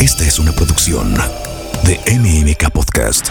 [0.00, 1.14] Esta es una producción
[1.84, 3.28] de MMK Podcast.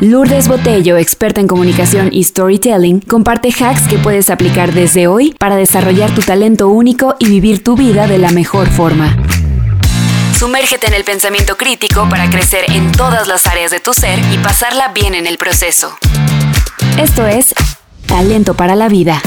[0.00, 5.54] Lourdes Botello, experta en comunicación y storytelling, comparte hacks que puedes aplicar desde hoy para
[5.54, 9.16] desarrollar tu talento único y vivir tu vida de la mejor forma.
[10.36, 14.38] Sumérgete en el pensamiento crítico para crecer en todas las áreas de tu ser y
[14.38, 15.96] pasarla bien en el proceso.
[16.98, 17.54] Esto es
[18.06, 19.22] Talento para la Vida.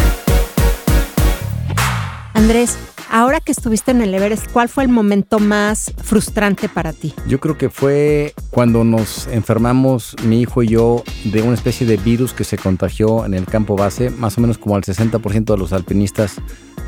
[2.33, 2.77] Andrés,
[3.09, 7.13] ahora que estuviste en el Everest, ¿cuál fue el momento más frustrante para ti?
[7.27, 11.97] Yo creo que fue cuando nos enfermamos, mi hijo y yo, de una especie de
[11.97, 14.09] virus que se contagió en el campo base.
[14.09, 16.35] Más o menos como el 60% de los alpinistas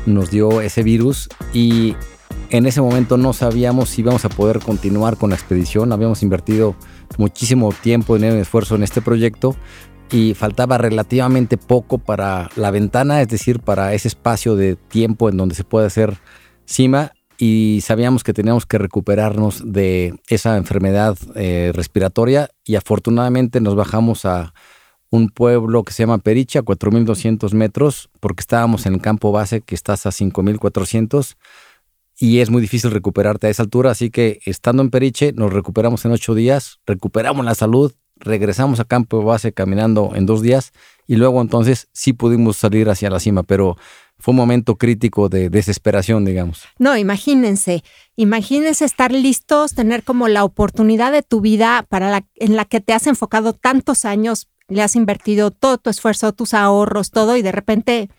[0.06, 1.94] nos dio ese virus y
[2.50, 5.92] en ese momento no sabíamos si íbamos a poder continuar con la expedición.
[5.92, 6.74] Habíamos invertido
[7.16, 9.54] muchísimo tiempo, dinero y esfuerzo en este proyecto
[10.12, 15.36] y faltaba relativamente poco para la ventana, es decir, para ese espacio de tiempo en
[15.36, 16.18] donde se puede hacer
[16.64, 23.74] cima y sabíamos que teníamos que recuperarnos de esa enfermedad eh, respiratoria y afortunadamente nos
[23.74, 24.52] bajamos a
[25.10, 29.62] un pueblo que se llama Periche a 4.200 metros porque estábamos en el campo base
[29.62, 31.36] que estás a 5.400
[32.18, 36.04] y es muy difícil recuperarte a esa altura, así que estando en Periche nos recuperamos
[36.04, 40.72] en ocho días, recuperamos la salud, regresamos a campo base caminando en dos días
[41.06, 43.76] y luego entonces sí pudimos salir hacia la cima, pero
[44.18, 46.64] fue un momento crítico de desesperación, digamos.
[46.78, 47.82] No, imagínense,
[48.16, 52.80] imagínense estar listos, tener como la oportunidad de tu vida para la, en la que
[52.80, 57.42] te has enfocado tantos años, le has invertido todo tu esfuerzo, tus ahorros, todo y
[57.42, 58.10] de repente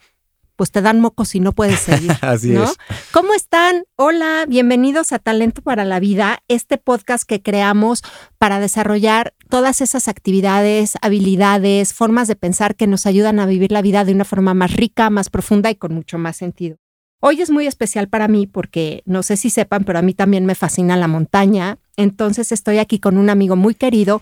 [0.62, 2.12] pues te dan mocos y no puedes seguir.
[2.22, 2.66] Así ¿no?
[2.66, 2.78] es.
[3.12, 3.84] ¿Cómo están?
[3.96, 8.04] Hola, bienvenidos a Talento para la Vida, este podcast que creamos
[8.38, 13.82] para desarrollar todas esas actividades, habilidades, formas de pensar que nos ayudan a vivir la
[13.82, 16.78] vida de una forma más rica, más profunda y con mucho más sentido.
[17.22, 20.46] Hoy es muy especial para mí porque no sé si sepan, pero a mí también
[20.46, 21.80] me fascina la montaña.
[21.98, 24.22] Entonces estoy aquí con un amigo muy querido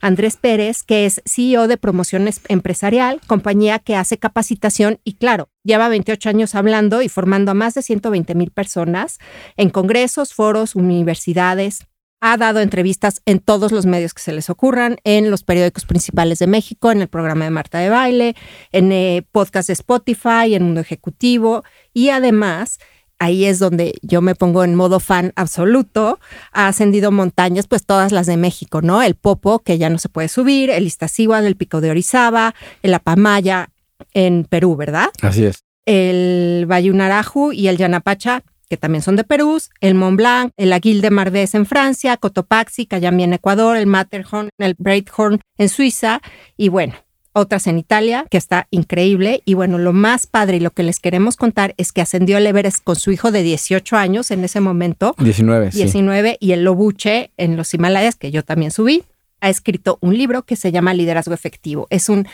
[0.00, 5.88] Andrés Pérez, que es CEO de Promoción Empresarial, compañía que hace capacitación y claro, lleva
[5.88, 9.18] 28 años hablando y formando a más de 120 mil personas
[9.56, 11.86] en congresos, foros, universidades.
[12.22, 16.38] Ha dado entrevistas en todos los medios que se les ocurran, en los periódicos principales
[16.38, 18.36] de México, en el programa de Marta de Baile,
[18.72, 21.62] en eh, podcast de Spotify, en Mundo Ejecutivo
[21.94, 22.78] y además
[23.20, 26.18] ahí es donde yo me pongo en modo fan absoluto.
[26.52, 29.02] Ha ascendido montañas, pues todas las de México, ¿no?
[29.02, 32.94] El Popo, que ya no se puede subir, el Iztaccíhuatl, el Pico de Orizaba, el
[32.94, 33.68] Apamaya
[34.14, 35.10] en Perú, ¿verdad?
[35.22, 35.62] Así es.
[35.84, 41.02] El Bayunaraju y el Yanapacha, que también son de Perú, el Mont Blanc, el Aguil
[41.02, 46.22] de Mardés en Francia, Cotopaxi, Cayambi en Ecuador, el Matterhorn, el Breithorn en Suiza
[46.56, 46.94] y bueno,
[47.32, 49.42] otras en Italia, que está increíble.
[49.44, 52.46] Y bueno, lo más padre y lo que les queremos contar es que ascendió el
[52.46, 55.14] Everest con su hijo de 18 años en ese momento.
[55.18, 55.78] 19, sí.
[55.78, 59.04] 19 y el Lobuche en los Himalayas, que yo también subí.
[59.40, 61.86] Ha escrito un libro que se llama Liderazgo Efectivo.
[61.90, 62.26] Es un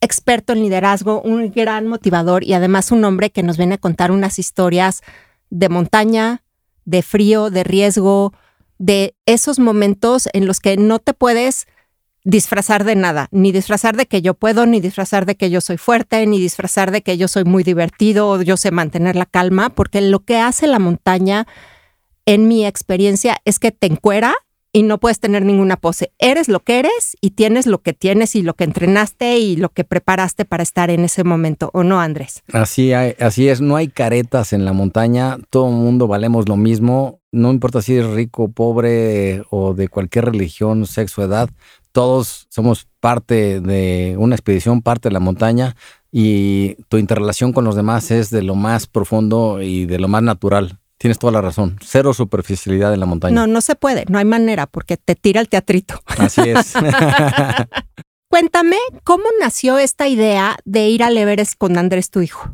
[0.00, 4.10] experto en liderazgo, un gran motivador y además un hombre que nos viene a contar
[4.10, 5.02] unas historias
[5.50, 6.42] de montaña,
[6.84, 8.32] de frío, de riesgo,
[8.78, 11.66] de esos momentos en los que no te puedes
[12.24, 15.76] disfrazar de nada, ni disfrazar de que yo puedo, ni disfrazar de que yo soy
[15.76, 19.68] fuerte, ni disfrazar de que yo soy muy divertido o yo sé mantener la calma,
[19.70, 21.46] porque lo que hace la montaña,
[22.26, 24.34] en mi experiencia, es que te encuera
[24.72, 26.10] y no puedes tener ninguna pose.
[26.18, 29.68] Eres lo que eres y tienes lo que tienes y lo que entrenaste y lo
[29.68, 32.42] que preparaste para estar en ese momento, ¿o no, Andrés?
[32.52, 36.56] Así, hay- así es, no hay caretas en la montaña, todo el mundo valemos lo
[36.56, 41.48] mismo, no importa si eres rico, pobre o de cualquier religión, sexo, edad,
[41.94, 45.76] todos somos parte de una expedición, parte de la montaña
[46.10, 50.24] y tu interrelación con los demás es de lo más profundo y de lo más
[50.24, 50.80] natural.
[50.98, 53.34] Tienes toda la razón, cero superficialidad en la montaña.
[53.34, 56.00] No, no se puede, no hay manera porque te tira el teatrito.
[56.18, 56.74] Así es.
[58.28, 62.50] Cuéntame, ¿cómo nació esta idea de ir al Everest con Andrés, tu hijo?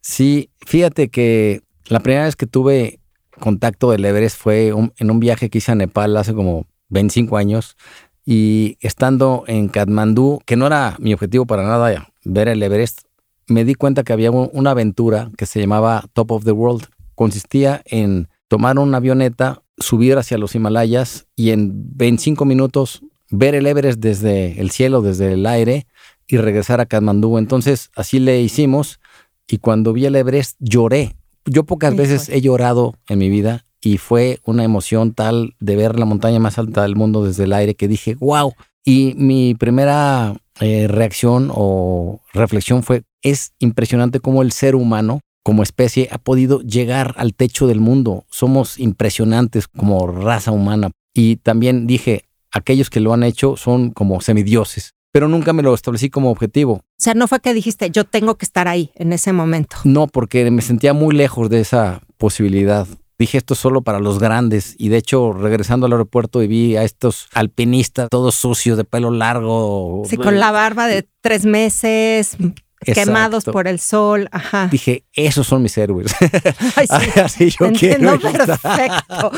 [0.00, 3.00] Sí, fíjate que la primera vez que tuve
[3.38, 7.36] contacto del Everest fue un- en un viaje que hice a Nepal hace como 25
[7.36, 7.76] años
[8.24, 13.02] y estando en Katmandú, que no era mi objetivo para nada ver el Everest,
[13.46, 16.84] me di cuenta que había un- una aventura que se llamaba Top of the World.
[17.14, 23.66] Consistía en tomar una avioneta, subir hacia los Himalayas y en 25 minutos ver el
[23.66, 25.86] Everest desde el cielo, desde el aire
[26.26, 27.38] y regresar a Katmandú.
[27.38, 29.00] Entonces así le hicimos
[29.48, 31.16] y cuando vi el Everest lloré.
[31.44, 35.98] Yo pocas veces he llorado en mi vida y fue una emoción tal de ver
[35.98, 38.54] la montaña más alta del mundo desde el aire que dije, wow.
[38.84, 45.62] Y mi primera eh, reacción o reflexión fue, es impresionante cómo el ser humano como
[45.62, 48.24] especie ha podido llegar al techo del mundo.
[48.30, 50.90] Somos impresionantes como raza humana.
[51.14, 54.94] Y también dije, aquellos que lo han hecho son como semidioses.
[55.12, 56.74] Pero nunca me lo establecí como objetivo.
[56.74, 59.76] O sea, no fue que dijiste, yo tengo que estar ahí en ese momento.
[59.84, 62.86] No, porque me sentía muy lejos de esa posibilidad.
[63.20, 66.76] Dije esto es solo para los grandes y de hecho regresando al aeropuerto y vi
[66.76, 70.04] a estos alpinistas todos sucios de pelo largo.
[70.08, 72.38] Sí, con la barba de tres meses,
[72.80, 74.26] quemados por el sol.
[74.32, 74.68] Ajá.
[74.72, 76.14] Dije, esos son mis héroes.
[76.76, 77.20] Ay, sí.
[77.20, 78.18] Así yo quiero.
[78.18, 79.32] Perfecto.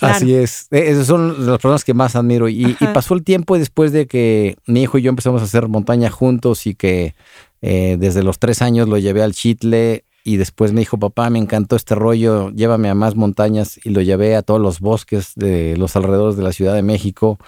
[0.00, 0.68] Así es.
[0.70, 2.48] E, esas son las personas que más admiro.
[2.48, 6.08] Y, pasó el tiempo después de que mi hijo y yo empezamos a hacer montaña
[6.08, 7.14] juntos y que
[7.60, 11.38] eh, desde los tres años lo llevé al Chitle y después me dijo, papá, me
[11.38, 15.74] encantó este rollo, llévame a más montañas y lo llevé a todos los bosques de
[15.78, 17.38] los alrededores de la Ciudad de México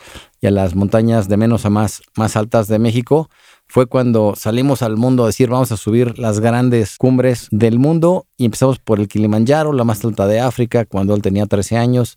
[0.41, 3.29] y a las montañas de menos a más, más altas de México
[3.67, 8.25] fue cuando salimos al mundo a decir vamos a subir las grandes cumbres del mundo
[8.39, 12.17] y empezamos por el Kilimanjaro, la más alta de África, cuando él tenía 13 años,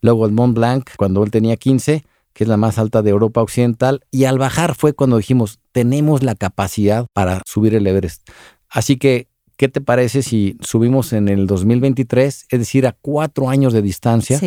[0.00, 3.42] luego el Mont Blanc, cuando él tenía 15, que es la más alta de Europa
[3.42, 8.30] Occidental, y al bajar fue cuando dijimos, tenemos la capacidad para subir el Everest.
[8.70, 9.26] Así que,
[9.56, 14.40] ¿qué te parece si subimos en el 2023, es decir, a cuatro años de distancia?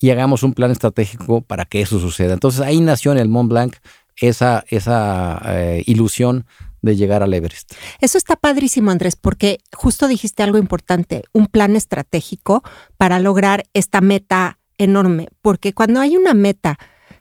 [0.00, 2.34] Y hagamos un plan estratégico para que eso suceda.
[2.34, 3.76] Entonces ahí nació en el Mont Blanc
[4.16, 6.46] esa, esa eh, ilusión
[6.82, 7.72] de llegar al Everest.
[8.00, 12.62] Eso está padrísimo, Andrés, porque justo dijiste algo importante, un plan estratégico
[12.98, 16.78] para lograr esta meta enorme, porque cuando hay una meta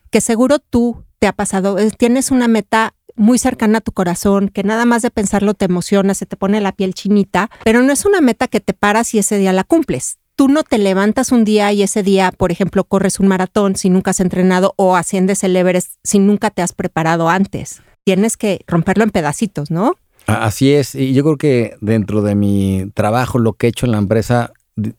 [0.09, 4.49] que seguro tú te ha pasado, eh, tienes una meta muy cercana a tu corazón,
[4.49, 7.93] que nada más de pensarlo te emociona, se te pone la piel chinita, pero no
[7.93, 11.31] es una meta que te paras y ese día la cumples tú no te levantas
[11.31, 14.97] un día y ese día, por ejemplo, corres un maratón si nunca has entrenado o
[14.97, 17.81] asciendes el Everest si nunca te has preparado antes.
[18.03, 19.95] Tienes que romperlo en pedacitos, ¿no?
[20.25, 23.93] Así es, y yo creo que dentro de mi trabajo, lo que he hecho en
[23.93, 24.51] la empresa,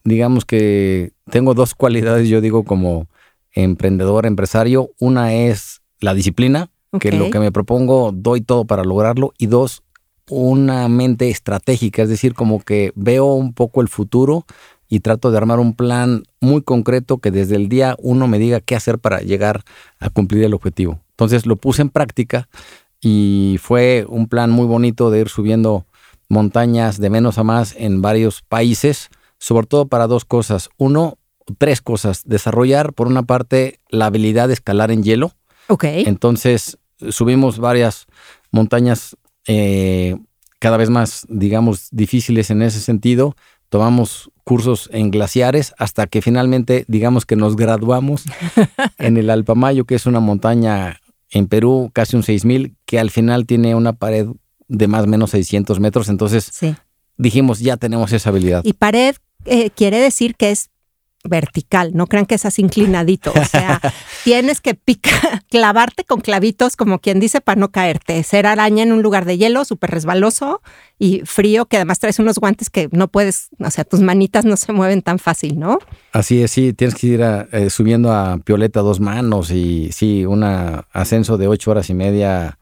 [0.05, 3.09] digamos que tengo dos cualidades, yo digo como
[3.53, 4.91] emprendedor, empresario.
[4.99, 6.71] Una es la disciplina,
[7.01, 9.83] que lo que me propongo doy todo para lograrlo, y dos,
[10.31, 14.47] una mente estratégica, es decir, como que veo un poco el futuro
[14.89, 18.61] y trato de armar un plan muy concreto que desde el día uno me diga
[18.61, 19.63] qué hacer para llegar
[19.99, 21.01] a cumplir el objetivo.
[21.11, 22.49] Entonces lo puse en práctica
[23.01, 25.87] y fue un plan muy bonito de ir subiendo
[26.29, 30.71] montañas de menos a más en varios países, sobre todo para dos cosas.
[30.79, 31.19] Uno,
[31.59, 32.23] tres cosas.
[32.25, 35.33] Desarrollar, por una parte, la habilidad de escalar en hielo.
[35.69, 35.85] Ok.
[35.85, 36.79] Entonces
[37.11, 38.07] subimos varias
[38.51, 39.17] montañas
[39.47, 40.17] eh,
[40.59, 43.37] cada vez más, digamos, difíciles en ese sentido
[43.75, 48.23] tomamos cursos en glaciares hasta que finalmente, digamos que nos graduamos
[48.99, 53.47] en el Alpamayo, que es una montaña en Perú, casi un 6000, que al final
[53.47, 54.29] tiene una pared
[54.69, 56.09] de más o menos 600 metros.
[56.09, 56.53] Entonces
[57.17, 58.63] dijimos, ya tenemos esa habilidad.
[58.65, 60.71] Y pared eh, quiere decir que es
[61.25, 63.81] vertical, no crean que es inclinadito, o sea,
[64.25, 68.93] tienes que picar, clavarte con clavitos, como quien dice, para no caerte, ser araña en
[68.93, 70.61] un lugar de hielo súper resbaloso
[70.99, 74.57] y frío, que además traes unos guantes que no puedes, o sea, tus manitas no
[74.57, 75.79] se mueven tan fácil, ¿no?
[76.13, 80.45] Así es, sí, tienes que ir eh, subiendo a pioleta dos manos y sí, un
[80.45, 82.59] ascenso de ocho horas y media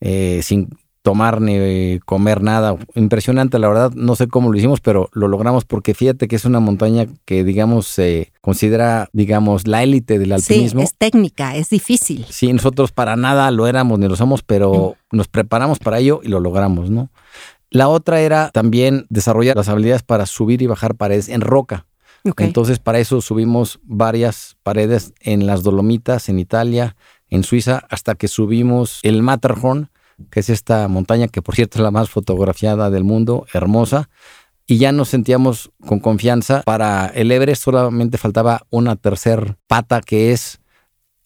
[0.00, 0.68] eh, sin
[1.02, 2.76] tomar ni comer nada.
[2.94, 6.44] Impresionante, la verdad, no sé cómo lo hicimos, pero lo logramos porque fíjate que es
[6.44, 10.80] una montaña que, digamos, se considera, digamos, la élite del alpinismo.
[10.80, 12.24] Sí, es técnica, es difícil.
[12.30, 16.28] Sí, nosotros para nada lo éramos ni lo somos, pero nos preparamos para ello y
[16.28, 17.10] lo logramos, ¿no?
[17.70, 21.86] La otra era también desarrollar las habilidades para subir y bajar paredes en roca.
[22.36, 26.96] Entonces, para eso subimos varias paredes en las Dolomitas, en Italia,
[27.28, 29.88] en Suiza, hasta que subimos el Matterhorn,
[30.30, 34.08] que es esta montaña que por cierto es la más fotografiada del mundo, hermosa,
[34.66, 36.62] y ya nos sentíamos con confianza.
[36.62, 40.60] Para el Everest solamente faltaba una tercer pata que es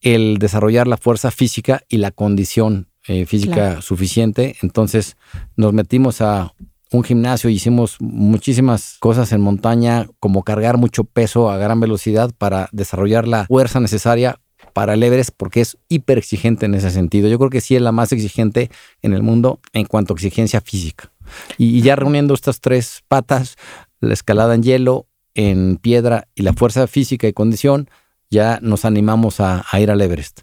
[0.01, 4.57] el desarrollar la fuerza física y la condición eh, física suficiente.
[4.63, 5.17] Entonces
[5.57, 6.55] nos metimos a
[6.93, 12.33] un gimnasio y hicimos muchísimas cosas en montaña, como cargar mucho peso a gran velocidad
[12.37, 14.41] para desarrollar la fuerza necesaria
[14.77, 17.31] para el Everest porque es hiper exigente en ese sentido.
[17.31, 20.61] Yo creo que sí es la más exigente en el mundo en cuanto a exigencia
[20.61, 21.11] física.
[21.57, 23.57] Y, ya reuniendo estas tres patas,
[24.01, 27.89] la escalada en hielo, en piedra y la fuerza física y condición,
[28.29, 30.41] ya nos animamos a, ir al Everest.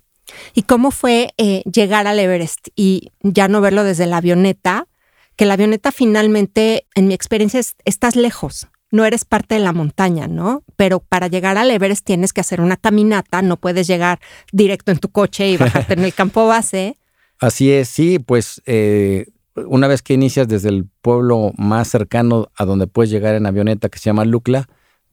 [0.56, 4.88] ¿Y cómo fue eh, llegar al Everest y ya no verlo desde la avioneta?
[5.36, 10.28] Que la avioneta finalmente, en mi experiencia, estás lejos no eres parte de la montaña,
[10.28, 10.64] ¿no?
[10.76, 14.20] Pero para llegar al Everest tienes que hacer una caminata, no puedes llegar
[14.52, 16.98] directo en tu coche y bajarte en el campo base.
[17.40, 22.66] Así es, sí, pues eh, una vez que inicias desde el pueblo más cercano a
[22.66, 24.70] donde puedes llegar en avioneta, que se llama Lucla,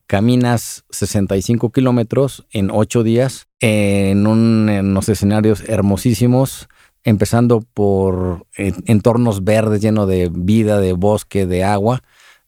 [0.07, 6.69] caminas 65 kilómetros en 8 días en, unos escenarios hermosísimos,
[7.03, 12.03] empezando por entornos verdes llenos de vida, de bosque, de agua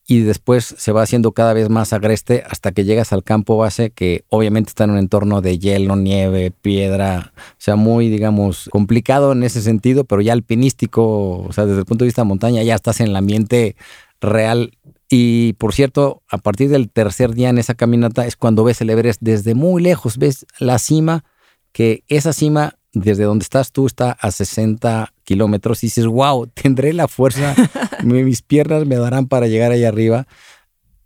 [0.06, 3.90] y después se va haciendo cada vez más agreste hasta que llegas al campo base
[3.90, 9.32] que obviamente está en un entorno de hielo, nieve, piedra, o sea, muy, digamos, complicado
[9.32, 12.62] en ese sentido, pero ya alpinístico, o sea, desde el punto de vista de montaña
[12.62, 13.76] ya estás en el ambiente
[14.20, 14.72] real.
[15.08, 18.90] Y por cierto, a partir del tercer día en esa caminata es cuando ves el
[18.90, 21.24] Everest desde muy lejos, ves la cima,
[21.72, 26.92] que esa cima desde donde estás tú está a 60 kilómetros y dices, wow, tendré
[26.92, 27.54] la fuerza,
[28.04, 30.26] mis piernas me darán para llegar ahí arriba.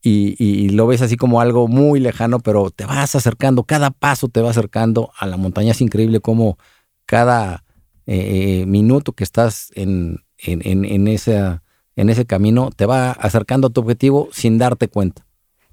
[0.08, 4.40] Y, lo ves así como algo muy lejano, pero te vas acercando, cada paso te
[4.40, 5.72] va acercando a la montaña.
[5.72, 6.58] Es increíble cómo
[7.06, 7.64] cada
[8.06, 11.08] eh, minuto que estás en, en, en, en
[12.08, 15.25] ese camino te va acercando a tu objetivo sin darte cuenta.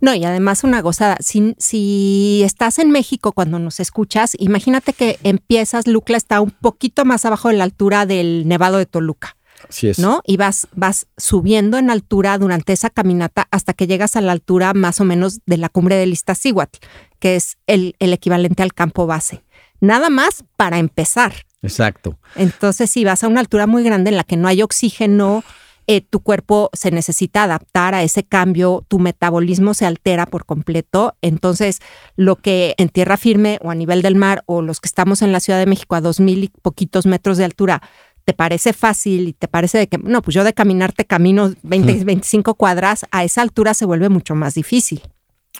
[0.04, 1.16] No, y además una gozada.
[1.22, 7.06] Si, si estás en México cuando nos escuchas, imagínate que empiezas, Lucla está un poquito
[7.06, 9.38] más abajo de la altura del Nevado de Toluca.
[9.70, 10.00] Así es.
[10.00, 10.20] ¿No?
[10.26, 14.74] Y vas, vas subiendo en altura durante esa caminata hasta que llegas a la altura
[14.74, 16.80] más o menos de la cumbre del Iztaccíhuatl,
[17.20, 19.46] que es el, el equivalente al campo base.
[19.80, 21.34] Nada más para empezar.
[21.62, 22.20] Exacto.
[22.36, 25.46] Entonces, si vas a una altura muy grande en la que no hay oxígeno,
[25.88, 31.16] eh, tu cuerpo se necesita adaptar a ese cambio, tu metabolismo se altera por completo.
[31.22, 31.80] Entonces,
[32.16, 35.32] lo que en tierra firme o a nivel del mar o los que estamos en
[35.32, 37.82] la Ciudad de México a dos mil y poquitos metros de altura,
[38.26, 42.06] te parece fácil y te parece de que, no, pues yo de caminarte camino 20,
[42.06, 45.02] 25 cuadras, a esa altura se vuelve mucho más difícil.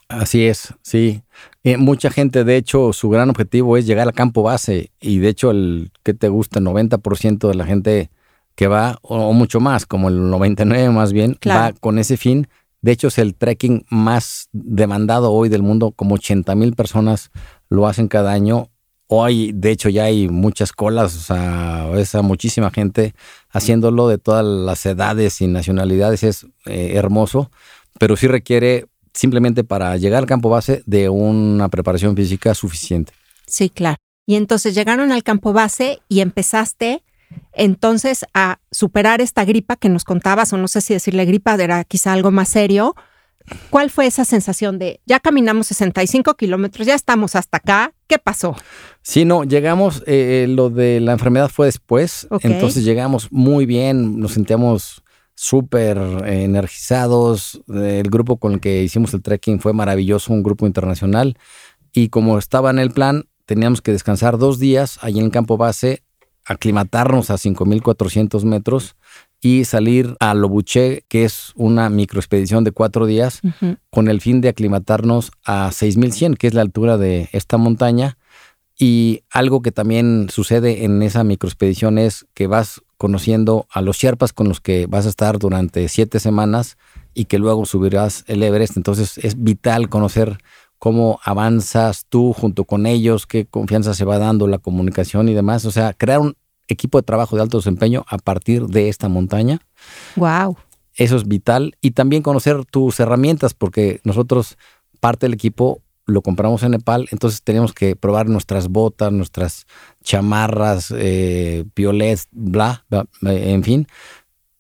[0.08, 1.24] Así es, sí.
[1.64, 5.30] Eh, mucha gente, de hecho, su gran objetivo es llegar al campo base y de
[5.30, 8.10] hecho, el que te gusta, 90% de la gente
[8.56, 12.48] que va, o, mucho más, como el 99 más bien, va con ese fin.
[12.82, 17.32] De hecho, es el trekking más demandado hoy del mundo, como 80 mil personas
[17.70, 18.70] lo hacen cada año.
[19.08, 23.14] Hoy, de hecho, ya hay muchas colas, o sea, esa muchísima gente
[23.50, 27.52] haciéndolo de todas las edades y nacionalidades, es eh, hermoso,
[28.00, 33.14] pero sí requiere simplemente para llegar al campo base de una preparación física suficiente.
[33.46, 33.98] Sí, claro.
[34.26, 37.04] Y entonces llegaron al campo base y empezaste
[37.54, 41.84] entonces a superar esta gripa que nos contabas, o no sé si decirle gripa, era
[41.84, 42.96] quizá algo más serio.
[43.70, 47.94] ¿Cuál fue esa sensación de ya caminamos 65 kilómetros, ya estamos hasta acá?
[48.08, 48.56] ¿Qué pasó?
[49.02, 54.20] Sí, no, llegamos, eh, eh, lo de la enfermedad fue después, entonces llegamos muy bien,
[54.20, 55.04] nos sentíamos
[55.36, 61.38] súper energizados, el grupo con el que hicimos el trekking fue maravilloso, un grupo internacional,
[61.92, 65.58] y como estaba en el plan, teníamos que descansar dos días allí en el campo
[65.58, 66.04] base
[66.46, 68.96] aclimatarnos a 5.400 metros
[69.42, 73.42] y salir a Lobuche, que es una microexpedición de cuatro días,
[73.90, 78.18] con el fin de aclimatarnos a 6.100, que es la altura de esta montaña.
[78.80, 84.32] Y algo que también sucede en esa microexpedición es que vas conociendo a los sherpas
[84.32, 86.78] con los que vas a estar durante siete semanas
[87.14, 88.78] y que luego subirás el Everest.
[88.78, 90.38] Entonces es vital conocer
[90.84, 95.64] cómo avanzas tú junto con ellos, qué confianza se va dando, la comunicación y demás.
[95.64, 96.36] O sea, crear un
[96.68, 99.62] equipo de trabajo de alto desempeño a partir de esta montaña.
[100.18, 100.58] Wow.
[100.96, 101.78] Eso es vital.
[101.80, 104.58] Y también conocer tus herramientas, porque nosotros,
[105.00, 109.66] parte del equipo, lo compramos en Nepal, entonces tenemos que probar nuestras botas, nuestras
[110.04, 113.88] chamarras, eh, piolets, bla, bla, en fin.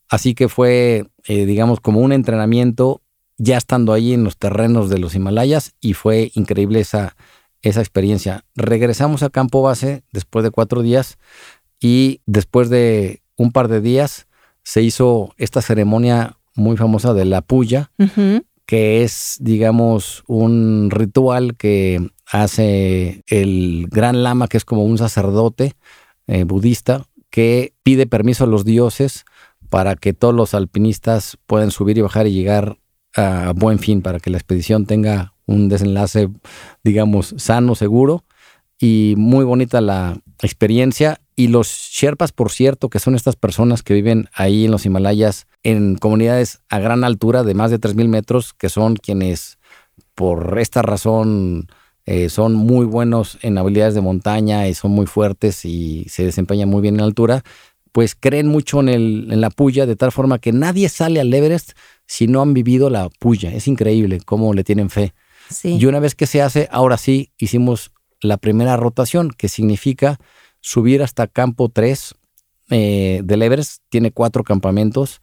[0.08, 3.01] Así que fue, eh, digamos, como un entrenamiento
[3.38, 7.16] ya estando ahí en los terrenos de los Himalayas y fue increíble esa,
[7.62, 8.46] esa experiencia.
[8.56, 11.18] Regresamos a campo base después de cuatro días
[11.80, 14.28] y después de un par de días
[14.63, 17.92] se hizo esta ceremonia muy famosa de la puya,
[18.66, 25.74] que es, digamos, un ritual que hace el gran lama, que es como un sacerdote
[26.28, 29.25] eh, budista, que pide permiso a los dioses
[29.70, 32.78] para que todos los alpinistas puedan subir y bajar y llegar
[33.15, 36.29] a buen fin para que la expedición tenga un desenlace,
[36.84, 38.24] digamos, sano, seguro
[38.79, 41.20] y muy bonita la experiencia.
[41.36, 45.48] Y los Sherpas, por cierto, que son estas personas que viven ahí en los Himalayas,
[45.63, 49.58] en comunidades a gran altura de más de 3.000 metros, que son quienes
[50.15, 51.67] por esta razón
[52.05, 56.70] eh, son muy buenos en habilidades de montaña y son muy fuertes y se desempeñan
[56.70, 57.43] muy bien en altura,
[57.93, 61.33] pues creen mucho en, el, en la puya de tal forma que nadie sale al
[61.33, 61.73] Everest
[62.05, 63.53] si no han vivido la puya.
[63.53, 65.13] Es increíble cómo le tienen fe.
[65.63, 70.19] Y una vez que se hace, ahora sí hicimos la primera rotación, que significa
[70.59, 72.15] subir hasta campo 3
[72.69, 75.21] eh, del Everest tiene cuatro campamentos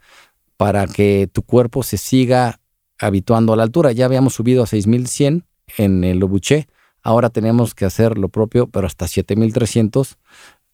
[0.57, 2.61] para que tu cuerpo se siga
[2.99, 3.91] habituando a la altura.
[3.91, 5.45] Ya habíamos subido a 6100
[5.79, 6.69] en el Lobuché,
[7.03, 10.19] ahora tenemos que hacer lo propio, pero hasta 7300.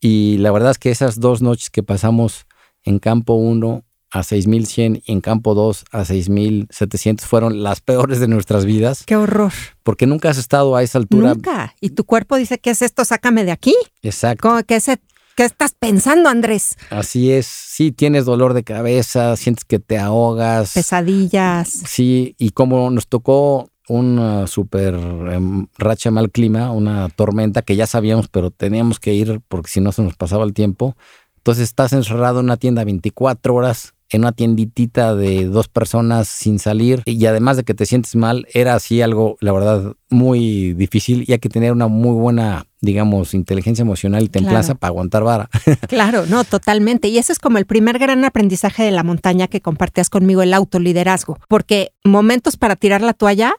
[0.01, 2.47] Y la verdad es que esas dos noches que pasamos
[2.83, 8.29] en campo 1 a 6100 y en campo 2 a 6700 fueron las peores de
[8.29, 9.05] nuestras vidas.
[9.07, 9.53] Qué horror.
[9.83, 11.35] Porque nunca has estado a esa altura.
[11.35, 11.75] Nunca.
[11.81, 13.05] Y tu cuerpo dice, ¿qué es esto?
[13.05, 13.75] Sácame de aquí.
[14.03, 14.49] Exacto.
[14.49, 14.99] ¿Cómo, ¿Qué, se,
[15.37, 16.77] ¿Qué estás pensando, Andrés?
[16.91, 17.47] Así es.
[17.47, 20.73] Sí, tienes dolor de cabeza, sientes que te ahogas.
[20.73, 21.69] Pesadillas.
[21.69, 27.87] Sí, y como nos tocó una super em, racha mal clima, una tormenta que ya
[27.87, 30.97] sabíamos, pero teníamos que ir porque si no se nos pasaba el tiempo.
[31.39, 36.59] Entonces estás encerrado en una tienda 24 horas, en una tienditita de dos personas sin
[36.59, 41.25] salir y además de que te sientes mal, era así algo, la verdad, muy difícil
[41.27, 44.79] y hay que tener una muy buena, digamos, inteligencia emocional y templanza Claro.
[44.81, 45.51] para aguantar vara.
[45.89, 47.09] Claro, no, totalmente.
[47.09, 50.55] Y ese es como el primer gran aprendizaje de la montaña que compartías conmigo, el
[50.55, 51.39] autoliderazgo.
[51.49, 53.55] Porque momentos para tirar la toalla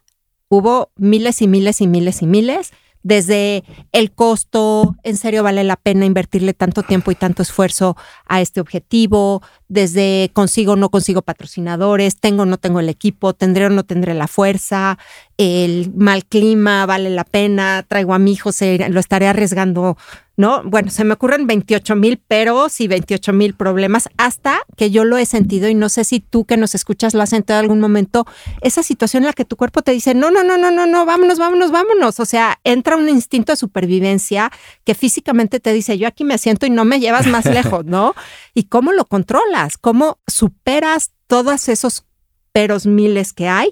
[0.50, 2.72] hubo miles y miles y miles y miles.
[3.04, 3.64] Desde
[3.94, 8.60] el costo, en serio vale la pena invertirle tanto tiempo y tanto esfuerzo a este
[8.60, 13.70] objetivo, desde consigo o no consigo patrocinadores, tengo o no tengo el equipo, tendré o
[13.70, 14.98] no tendré la fuerza,
[15.38, 19.98] el mal clima vale la pena, traigo a mi hijo, se, lo estaré arriesgando,
[20.36, 20.64] ¿no?
[20.64, 25.18] Bueno, se me ocurren 28 mil peros y 28 mil problemas hasta que yo lo
[25.18, 27.80] he sentido y no sé si tú que nos escuchas lo has sentido en algún
[27.80, 28.26] momento,
[28.62, 31.06] esa situación en la que tu cuerpo te dice, no, no, no, no, no, no,
[31.06, 32.20] vámonos, vámonos, vámonos.
[32.20, 34.52] O sea, entra un instinto de supervivencia
[34.86, 38.16] que físicamente te dice, yo aquí me siento y no me llevas más lejos, ¿no?
[38.54, 39.06] ¿Y cómo lo
[39.82, 42.06] ¿Cómo superas todos esos
[42.52, 43.72] peros miles que hay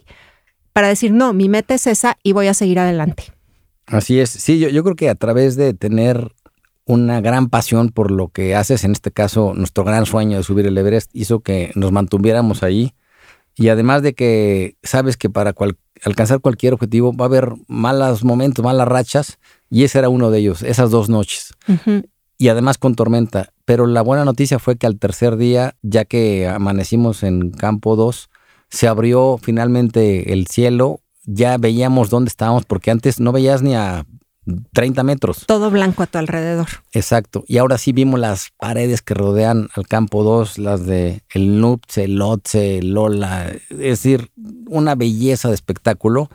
[0.73, 3.31] para decir, no, mi meta es esa y voy a seguir adelante?
[3.85, 4.29] Así es.
[4.29, 6.33] Sí, yo, yo creo que a través de tener
[6.85, 10.65] una gran pasión por lo que haces, en este caso nuestro gran sueño de subir
[10.65, 12.93] el Everest, hizo que nos mantuviéramos ahí.
[13.55, 18.23] Y además de que sabes que para cual- alcanzar cualquier objetivo va a haber malos
[18.23, 19.39] momentos, malas rachas,
[19.69, 21.53] y ese era uno de ellos, esas dos noches.
[22.37, 23.53] Y además con tormenta.
[23.65, 28.29] Pero la buena noticia fue que al tercer día, ya que amanecimos en campo 2,
[28.69, 34.05] se abrió finalmente el cielo, ya veíamos dónde estábamos, porque antes no veías ni a
[34.73, 35.45] 30 metros.
[35.47, 36.67] Todo blanco a tu alrededor.
[36.91, 37.43] Exacto.
[37.47, 42.03] Y ahora sí vimos las paredes que rodean al campo 2, las de el Nupse,
[42.03, 43.51] el Lotse, el Lola.
[43.69, 44.31] Es decir,
[44.67, 46.29] una belleza de espectáculo.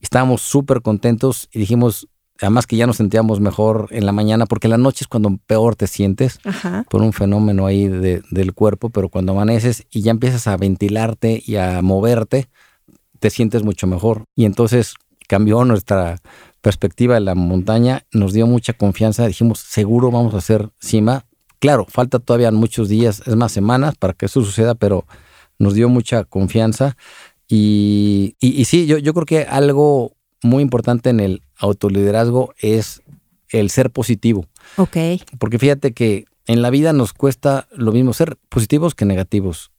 [0.00, 2.08] Estábamos súper contentos y dijimos,
[2.40, 5.76] además que ya nos sentíamos mejor en la mañana, porque la noche es cuando peor
[5.76, 6.84] te sientes Ajá.
[6.88, 11.42] por un fenómeno ahí de- del cuerpo, pero cuando amaneces y ya empiezas a ventilarte
[11.44, 12.48] y a moverte,
[13.18, 14.24] te sientes mucho mejor.
[14.34, 14.94] Y entonces
[15.28, 16.20] cambió nuestra
[16.62, 21.24] perspectiva de la montaña, nos dio mucha confianza, dijimos, seguro vamos a hacer cima.
[21.58, 25.04] Claro, falta todavía muchos días, es más semanas para que eso suceda, pero
[25.58, 26.96] nos dio mucha confianza.
[27.48, 33.02] Y, y- y sí, yo, yo creo que algo muy importante en el autoliderazgo es
[33.48, 34.46] el ser positivo.
[34.76, 34.96] Ok.
[35.38, 39.70] Porque fíjate que en la vida nos cuesta lo mismo ser positivos que negativos.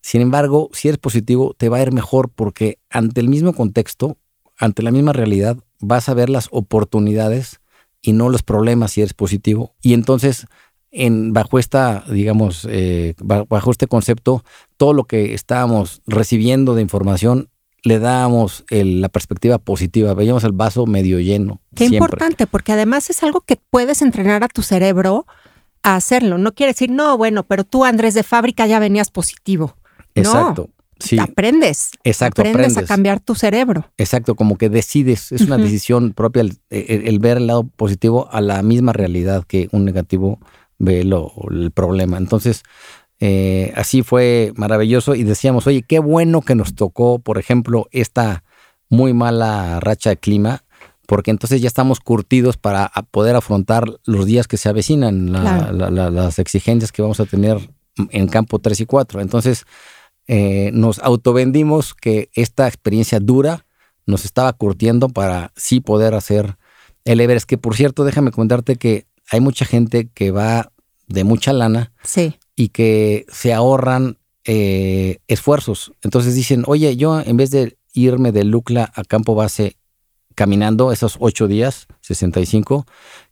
[0.00, 4.18] Sin embargo, si eres positivo, te va a ir mejor porque ante el mismo contexto,
[4.56, 7.60] ante la misma realidad, vas a ver las oportunidades
[8.00, 9.74] y no los problemas si eres positivo.
[9.82, 10.46] Y entonces,
[10.90, 14.44] en, bajo esta, digamos, eh, ba- bajo este concepto,
[14.76, 17.50] todo lo que estábamos recibiendo de información,
[17.84, 21.60] le dábamos el- la perspectiva positiva, veíamos el vaso medio lleno.
[21.74, 21.96] Qué siempre.
[21.98, 25.26] importante, porque además es algo que puedes entrenar a tu cerebro
[25.82, 26.38] a hacerlo.
[26.38, 29.76] No quiere decir, no, bueno, pero tú, Andrés, de fábrica ya venías positivo.
[30.14, 30.70] Exacto.
[31.00, 31.90] Sí, Aprendes.
[32.02, 32.88] Exacto, aprendes, a aprendes.
[32.88, 33.88] cambiar tu cerebro.
[33.98, 38.28] exacto, como que decides, es una decisión propia el, el- el ver el lado positivo
[38.32, 40.40] a la misma realidad que un negativo
[40.80, 42.16] ve lo, el problema.
[42.18, 42.64] Entonces,
[43.20, 48.44] eh, así fue maravilloso y decíamos, oye, qué bueno que nos tocó, por ejemplo, esta
[48.88, 50.64] muy mala racha de clima,
[51.06, 55.72] porque entonces ya estamos curtidos para poder afrontar los días que se avecinan, la- Claro.
[55.72, 57.70] la- la- las exigencias que vamos a tener
[58.10, 59.20] en campo 3 y 4.
[59.20, 59.64] Entonces,
[60.28, 63.64] eh, nos autovendimos que esta experiencia dura
[64.06, 66.56] nos estaba curtiendo para sí poder hacer
[67.04, 67.48] el Everest.
[67.48, 70.70] Que por cierto, déjame contarte que hay mucha gente que va
[71.08, 72.36] de mucha lana Sí.
[72.58, 75.92] Y que se ahorran eh, esfuerzos.
[76.02, 79.76] Entonces dicen, oye, yo en vez de irme de Lucla a campo base
[80.34, 82.84] caminando esos ocho días, 65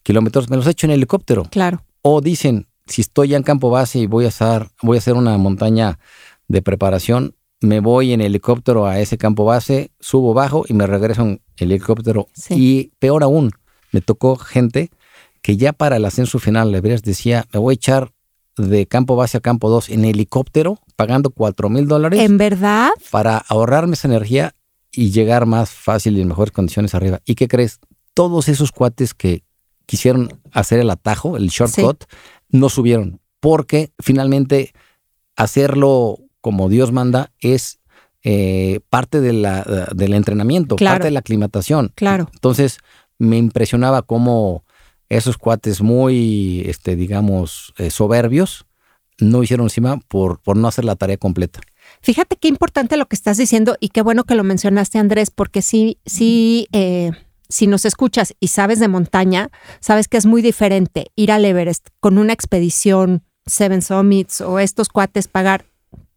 [0.05, 1.43] kilómetros, me los echo en helicóptero.
[1.51, 1.83] Claro.
[2.03, 5.15] O dicen, si estoy ya en campo base y voy a hacer, voy a hacer
[5.15, 5.99] una montaña
[6.47, 11.23] de preparación, me voy en helicóptero a ese campo base, subo bajo y me regreso
[11.23, 12.29] en helicóptero.
[12.33, 12.55] Sí.
[12.57, 13.51] Y peor aún,
[13.91, 14.91] me tocó gente
[15.43, 18.13] que ya para el ascenso final Everest decía, me voy a echar
[18.57, 22.21] de campo base a campo 2 en helicóptero, pagando 4 mil dólares.
[22.21, 22.91] ¿En verdad?
[23.11, 24.55] Para ahorrarme esa energía
[24.93, 27.21] y llegar más fácil y en mejores condiciones arriba.
[27.25, 27.81] ¿Y qué crees?
[28.15, 29.45] Todos esos cuates que
[29.85, 32.05] quisieron hacer el atajo, el shortcut,
[32.49, 33.21] no subieron.
[33.41, 34.73] Porque finalmente
[35.37, 37.79] hacerlo como Dios manda es
[38.23, 39.63] eh, parte de la,
[39.95, 41.93] del entrenamiento, parte de la aclimatación.
[41.95, 42.29] Claro.
[42.33, 42.79] Entonces
[43.19, 44.65] me impresionaba cómo
[45.09, 48.67] esos cuates muy, este, digamos, eh, soberbios,
[49.19, 51.61] no hicieron encima por, no hacer la tarea completa.
[52.03, 55.63] Fíjate qué importante lo que estás diciendo y qué bueno que lo mencionaste, Andrés, porque
[55.63, 57.13] sí, sí, eh,
[57.49, 61.89] si nos escuchas y sabes de montaña, sabes que es muy diferente ir al Everest
[62.01, 65.67] con una expedición Seven Summits o estos cuates pagar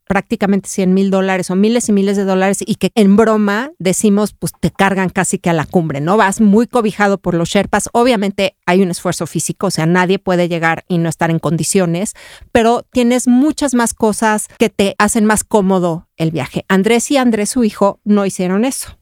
[0.10, 4.34] prácticamente 100 mil dólares o miles y miles de dólares y que en broma decimos,
[4.34, 6.18] pues te cargan casi que a la cumbre, ¿no?
[6.18, 7.90] Vas muy cobijado por los Sherpas.
[7.94, 12.16] Obviamente hay un esfuerzo físico, o sea, nadie puede llegar y no estar en condiciones,
[12.52, 16.66] pero tienes muchas más cosas que te hacen más cómodo el viaje.
[16.70, 18.98] Andrés y Andrés, su hijo, no hicieron eso.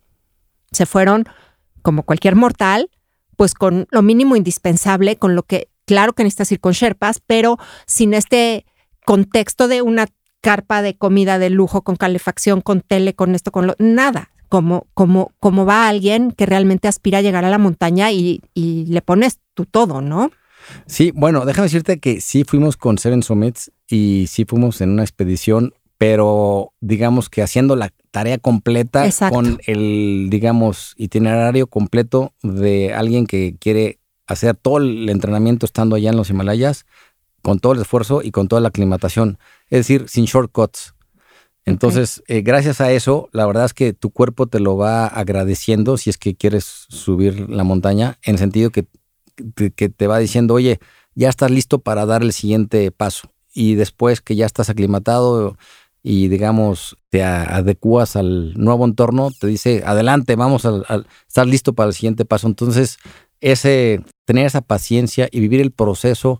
[0.74, 1.24] Se fueron,
[1.84, 2.90] como cualquier mortal,
[3.38, 7.58] pues con lo mínimo indispensable, con lo que, claro que necesitas ir con Sherpas, pero
[7.86, 8.66] sin este
[9.06, 10.08] contexto de una
[10.42, 14.32] carpa de comida de lujo, con calefacción, con tele, con esto, con lo, nada.
[14.50, 18.86] Como, como, como va alguien que realmente aspira a llegar a la montaña y, y
[18.86, 20.32] le pones tu todo, ¿no?
[20.86, 25.04] Sí, bueno, déjame decirte que sí fuimos con Seven Summits y sí fuimos en una
[25.04, 33.26] expedición, pero digamos que haciendo la tarea completa con el, digamos, itinerario completo de alguien
[33.26, 36.86] que quiere hacer todo el entrenamiento estando allá en los Himalayas,
[37.42, 39.38] con todo el esfuerzo y con toda la aclimatación
[39.70, 40.94] es decir, sin shortcuts.
[41.66, 45.98] Entonces, eh, gracias a eso, la verdad es que tu cuerpo te lo va agradeciendo
[45.98, 48.86] si es que quieres subir la montaña, en el sentido que,
[49.76, 50.80] que te va diciendo, oye,
[51.14, 53.34] ya estás listo para dar el siguiente paso.
[53.54, 55.58] Y después que ya estás aclimatado
[56.02, 61.74] y, digamos, te adecuas al nuevo entorno, te dice, adelante, vamos a, a estar listo
[61.74, 62.48] para el siguiente paso.
[62.48, 62.98] Entonces,
[63.42, 66.40] ese, tener esa paciencia y vivir el proceso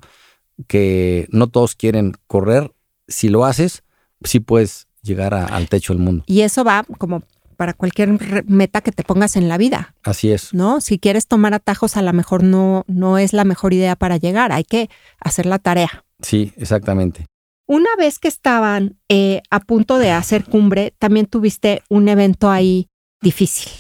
[0.68, 2.74] que no todos quieren correr,
[3.08, 3.84] si lo haces,
[4.24, 6.24] sí puedes llegar al techo del mundo.
[6.28, 7.24] Y eso va como
[7.56, 9.96] para cualquier meta que te pongas en la vida.
[10.04, 10.54] Así es.
[10.54, 10.80] ¿No?
[10.80, 14.52] Si quieres tomar atajos, a lo mejor no, no es la mejor idea para llegar.
[14.52, 14.90] Hay que
[15.20, 16.06] hacer la tarea.
[16.22, 17.26] Sí, exactamente.
[17.66, 22.88] Una vez que estaban eh, a punto de hacer cumbre, también tuviste un evento ahí
[23.22, 23.72] difícil.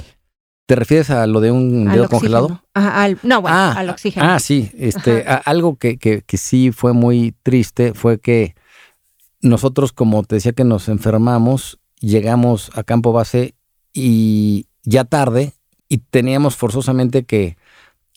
[0.67, 2.61] ¿Te refieres a lo de un dedo congelado?
[3.23, 4.25] no, bueno, ah, al oxígeno.
[4.25, 4.69] Ah, sí.
[4.77, 8.53] Este, algo que, que, que sí fue muy triste fue que
[9.41, 13.55] nosotros, como te decía que nos enfermamos, llegamos a campo base
[13.93, 15.53] y ya tarde
[15.87, 17.57] y teníamos forzosamente que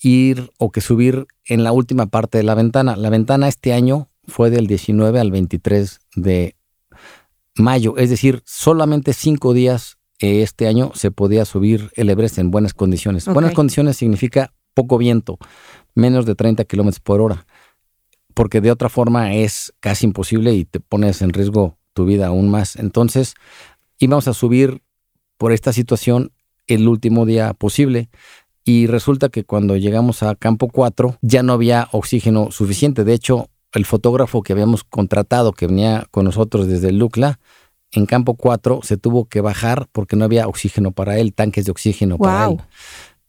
[0.02, 2.96] ir o que subir en la última parte de la ventana.
[2.96, 6.56] La ventana este año fue del 19 al 23 de
[7.54, 12.74] mayo, es decir, solamente cinco días este año se podía subir el Everest en buenas
[12.74, 13.26] condiciones.
[13.26, 15.38] Buenas condiciones significa poco viento,
[15.94, 17.46] menos de 30 kilómetros por hora
[18.34, 22.48] porque de otra forma es casi imposible y te pones en riesgo tu vida aún
[22.48, 22.76] más.
[22.76, 23.34] Entonces,
[23.98, 24.82] íbamos a subir
[25.36, 26.32] por esta situación
[26.66, 28.08] el último día posible
[28.64, 33.04] y resulta que cuando llegamos a campo 4 ya no había oxígeno suficiente.
[33.04, 37.40] De hecho, el fotógrafo que habíamos contratado, que venía con nosotros desde Lucla,
[37.92, 41.72] en campo 4 se tuvo que bajar porque no había oxígeno para él, tanques de
[41.72, 42.58] oxígeno para él.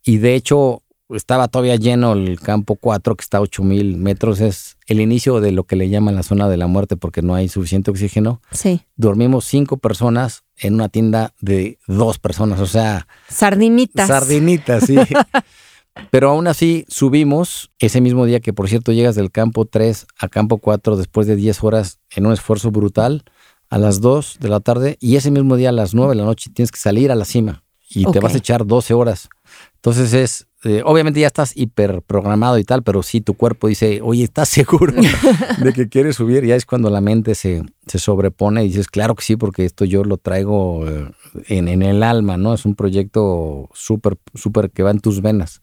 [0.04, 0.82] Y de hecho,
[1.16, 4.40] estaba todavía lleno el campo 4, que está a 8000 metros.
[4.40, 7.34] Es el inicio de lo que le llaman la zona de la muerte porque no
[7.34, 8.40] hay suficiente oxígeno.
[8.50, 8.82] Sí.
[8.96, 13.06] Dormimos cinco personas en una tienda de dos personas, o sea.
[13.28, 14.08] Sardinitas.
[14.08, 14.96] Sardinitas, sí.
[16.10, 20.28] Pero aún así subimos ese mismo día que, por cierto, llegas del campo 3 a
[20.28, 23.24] campo 4 después de 10 horas en un esfuerzo brutal
[23.72, 26.26] a las 2 de la tarde y ese mismo día a las 9 de la
[26.26, 29.30] noche tienes que salir a la cima y te vas a echar 12 horas.
[29.76, 34.00] Entonces es eh, obviamente ya estás hiper programado y tal, pero si tu cuerpo dice,
[34.02, 36.44] oye, ¿estás seguro de que quieres subir?
[36.44, 39.86] Ya es cuando la mente se, se sobrepone y dices, claro que sí, porque esto
[39.86, 41.10] yo lo traigo eh,
[41.48, 42.52] en, en el alma, ¿no?
[42.52, 45.62] Es un proyecto súper, súper que va en tus venas.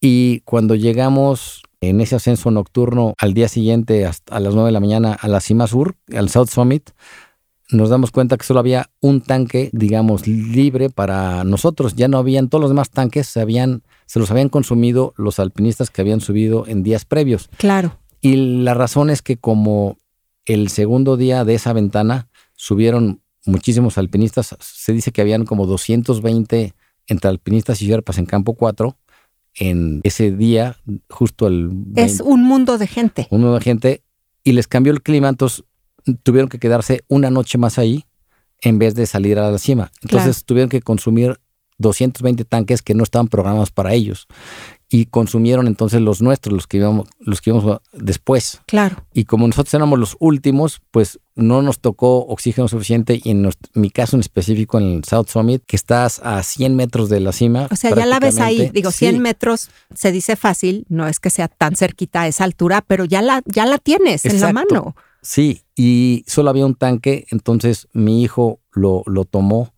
[0.00, 4.80] Y cuando llegamos en ese ascenso nocturno al día siguiente, a las 9 de la
[4.80, 6.90] mañana, a la cima sur, al South Summit,
[7.70, 11.94] nos damos cuenta que solo había un tanque, digamos, libre para nosotros.
[11.96, 15.90] Ya no habían, todos los demás tanques se habían se los habían consumido los alpinistas
[15.90, 17.50] que habían subido en días previos.
[17.58, 17.98] Claro.
[18.20, 19.98] Y la razón es que como
[20.44, 26.72] el segundo día de esa ventana subieron muchísimos alpinistas, se dice que habían como 220
[27.08, 28.96] entre alpinistas y yerpas en campo 4
[29.58, 30.76] en ese día,
[31.08, 31.70] justo el...
[31.96, 33.26] Es un mundo de gente.
[33.30, 34.02] Un mundo de gente
[34.44, 35.64] y les cambió el clima, entonces
[36.22, 38.04] tuvieron que quedarse una noche más ahí
[38.62, 39.92] en vez de salir a la cima.
[40.02, 41.38] Entonces tuvieron que consumir
[41.78, 44.26] 220 tanques que no estaban programados para ellos
[44.88, 48.60] y consumieron entonces los nuestros, los que íbamos, los que íbamos después.
[48.66, 49.04] Claro.
[49.12, 53.90] Y como nosotros éramos los últimos, pues no nos tocó oxígeno suficiente y en mi
[53.90, 57.66] caso en específico en el South Summit, que estás a 100 metros de la cima.
[57.70, 61.30] O sea, ya la ves ahí, digo, 100 metros se dice fácil, no es que
[61.30, 64.94] sea tan cerquita a esa altura, pero ya la, ya la tienes en la mano.
[65.26, 69.74] Sí, y solo había un tanque, entonces mi hijo lo, lo tomó,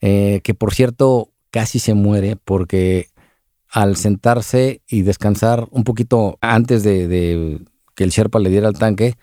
[0.00, 3.08] eh, que por cierto casi se muere porque
[3.68, 7.60] al sentarse y descansar un poquito antes de,
[7.96, 9.16] que el Sherpa le diera el tanque,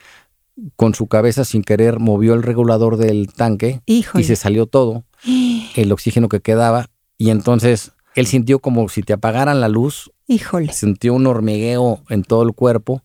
[0.76, 5.06] con su cabeza sin querer movió el regulador del tanque y se salió todo,
[5.78, 10.12] el oxígeno que quedaba, y entonces él sintió como si te apagaran la luz.
[10.28, 10.74] Híjole.
[10.74, 13.04] Sintió un hormigueo en todo el cuerpo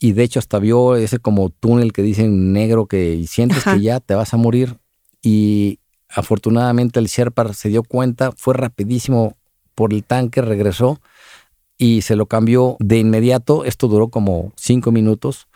[0.00, 4.00] y de hecho hasta vio ese como túnel que dicen negro que sientes que ya
[4.00, 4.78] te vas a morir
[5.22, 9.36] y afortunadamente el Sherpa se dio cuenta, fue rapidísimo
[9.74, 11.00] por el tanque, regresó
[11.76, 13.64] y se lo cambió de inmediato.
[13.64, 15.48] Esto duró como cinco minutos,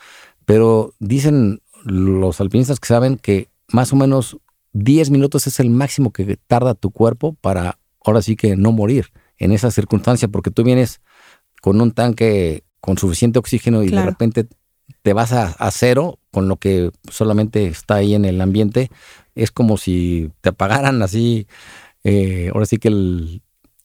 [0.45, 4.39] pero dicen los alpinistas que saben que más o menos
[4.73, 9.07] 10 minutos es el máximo que tarda tu cuerpo para ahora sí que no morir
[9.39, 11.01] en esa circunstancia, porque tú vienes
[11.63, 14.47] con un tanque con suficiente oxígeno y de repente
[15.01, 18.91] te vas a, cero con lo que solamente está ahí en el ambiente.
[19.35, 21.47] Es como si te apagaran así,
[22.05, 23.41] eh, ahora sí que el,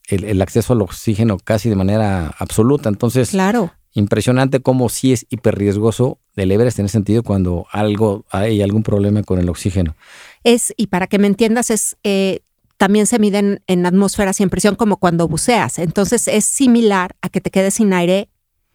[0.09, 2.89] el, acceso al oxígeno casi de manera absoluta.
[2.89, 3.71] Entonces, claro.
[3.93, 9.23] impresionante cómo sí es hiperriesgoso el Everest en ese sentido cuando algo hay algún problema
[9.23, 9.95] con el oxígeno.
[10.43, 12.41] Es, y para que me entiendas, es eh,
[12.75, 15.79] también se miden en atmósferas y en presión como cuando buceas.
[15.79, 18.27] Entonces es similar a que te quedes sin aire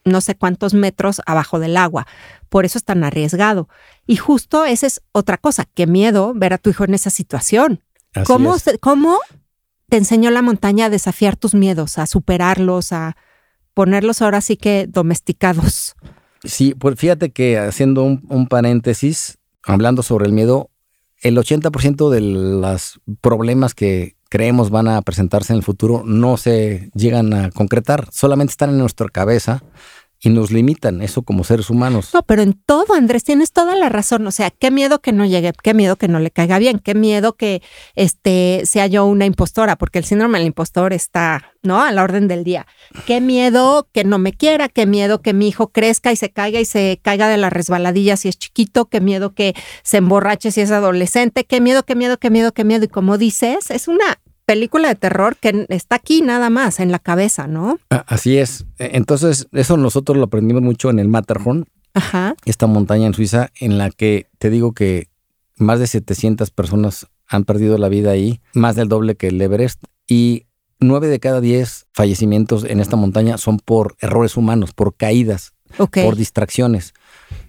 [0.05, 2.07] no sé cuántos metros abajo del agua.
[2.49, 3.67] Por eso es tan arriesgado.
[4.07, 5.65] Y justo esa es otra cosa.
[5.73, 7.83] Qué miedo ver a tu hijo en esa situación.
[8.25, 9.19] ¿Cómo, ¿Cómo
[9.89, 13.17] te enseñó la montaña a desafiar tus miedos, a superarlos, a
[13.75, 15.95] ponerlos ahora sí que domesticados.
[16.43, 20.71] Sí, pues fíjate que haciendo un, paréntesis, hablando sobre el miedo,
[21.21, 26.91] el 80% de los problemas que creemos van a presentarse en el futuro no se
[26.93, 29.63] llegan a concretar, solamente están en nuestra cabeza
[30.19, 32.09] y nos limitan eso como seres humanos.
[32.13, 34.25] No, pero en todo, Andrés, tienes toda la razón.
[34.25, 36.95] O sea, qué miedo que no llegue, qué miedo que no le caiga bien, qué
[36.95, 37.61] miedo que
[37.95, 41.79] este sea yo una impostora, porque el síndrome del impostor está, ¿no?
[41.79, 42.65] A la orden del día.
[43.05, 46.59] Qué miedo que no me quiera, qué miedo que mi hijo crezca y se caiga
[46.59, 50.61] y se caiga de la resbaladilla si es chiquito, qué miedo que se emborrache si
[50.61, 52.85] es adolescente, qué miedo, qué miedo, qué miedo, qué miedo.
[52.85, 56.99] Y como dices, es una película de terror que está aquí nada más, en la
[56.99, 57.79] cabeza, ¿no?
[57.89, 58.65] Ah, así es.
[58.77, 62.35] E, entonces, eso nosotros lo aprendimos mucho en el Matterhorn, Ajá.
[62.45, 65.09] esta montaña en Suiza, en la que te digo que
[65.57, 69.83] más de 700 personas han perdido la vida ahí, más del doble que el Everest,
[70.07, 70.45] y
[70.79, 76.15] nueve de cada diez fallecimientos en esta montaña son por errores humanos, por caídas, por
[76.15, 76.93] distracciones.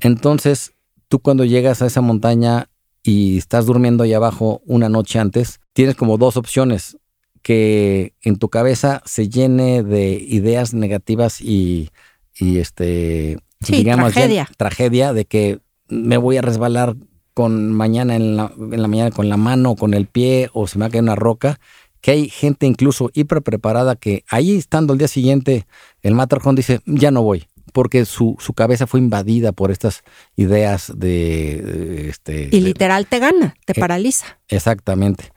[0.01, 0.73] Entonces,
[1.09, 2.69] tú cuando llegas a esa montaña
[3.07, 6.99] y estás durmiendo ahí abajo una noche antes, tienes como dos opciones.
[7.41, 11.93] Que en tu cabeza se llene de ideas negativas y,
[12.41, 14.49] este, digamos, tragedia.
[14.57, 16.97] tragedia de que me voy a resbalar
[17.35, 20.77] con mañana en la, en la mañana con la mano, con el pie o se
[20.77, 21.61] me va a caer una roca
[22.01, 25.67] que hay gente incluso hiper preparada que ahí estando el día siguiente,
[26.03, 30.03] el Matterhorn dice, ya no voy porque su, su cabeza fue invadida por estas
[30.37, 32.09] ideas de...
[32.09, 34.39] este, y literal te gana, te eh, paraliza.
[34.49, 35.33] Exactamente.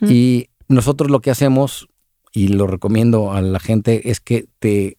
[0.00, 1.88] Y nosotros lo que hacemos,
[2.32, 4.98] y lo recomiendo a la gente, es que te,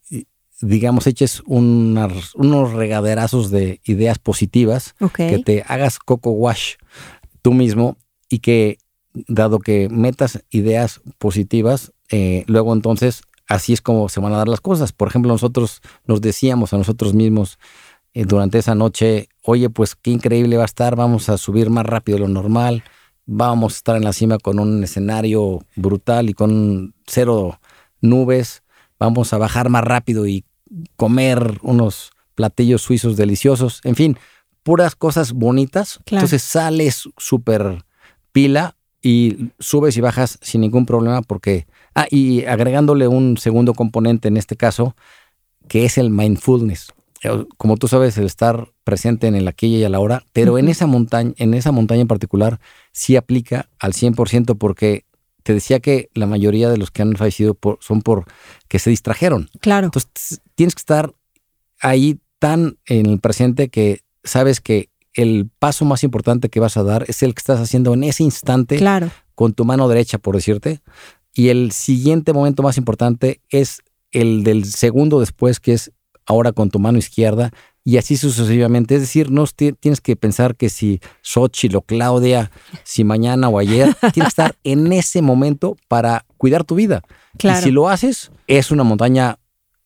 [0.62, 6.76] digamos, eches unos regaderazos de ideas positivas, que te hagas coco wash
[7.42, 7.98] tú mismo
[8.30, 8.78] y que,
[9.28, 14.48] dado que metas ideas positivas, eh, luego entonces así es como se van a dar
[14.48, 14.92] las cosas.
[14.92, 17.60] Por ejemplo, nosotros nos decíamos a nosotros mismos
[18.14, 21.86] eh, durante esa noche, oye, pues qué increíble va a estar, vamos a subir más
[21.86, 22.84] rápido de lo normal,
[23.26, 27.60] vamos a estar en la cima con un escenario brutal y con cero
[28.02, 28.64] nubes,
[29.00, 30.46] vamos a bajar más rápido y
[30.96, 34.18] comer unos platillos suizos deliciosos, en fin,
[34.64, 36.00] puras cosas bonitas.
[36.06, 37.84] Entonces sales súper
[38.32, 44.28] pila y subes y bajas sin ningún problema porque Ah, y agregándole un segundo componente
[44.28, 44.96] en este caso,
[45.68, 46.88] que es el mindfulness.
[47.24, 50.58] Eh, como tú sabes, el estar presente en el aquí y a la hora, pero
[50.58, 52.60] en esa montaña, en esa montaña en particular,
[52.92, 55.06] sí aplica al 100% porque
[55.44, 58.26] te decía que la mayoría de los que han fallecido son por
[58.68, 59.50] que se distrajeron.
[59.60, 59.86] Claro.
[59.86, 61.14] Entonces tienes que estar
[61.80, 66.84] ahí tan en el presente que sabes que el paso más importante que vas a
[66.84, 69.12] dar es el que estás haciendo en ese instante Claro.
[69.36, 70.82] con tu mano derecha, por decirte.
[71.34, 75.92] Y el siguiente momento más importante es el del segundo después, que es
[76.26, 77.52] ahora con tu mano izquierda,
[77.84, 78.96] y así sucesivamente.
[78.96, 82.52] Es decir, no ti- tienes que pensar que si Xochitl o Claudia,
[82.84, 87.02] si mañana o ayer, tienes que estar en ese momento para cuidar tu vida.
[87.38, 87.60] Claro.
[87.60, 89.40] Y si lo haces, es una montaña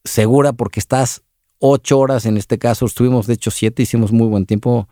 [0.03, 1.23] segura porque estás
[1.59, 4.87] ocho horas, en este caso, estuvimos de hecho siete, hicimos muy buen tiempo,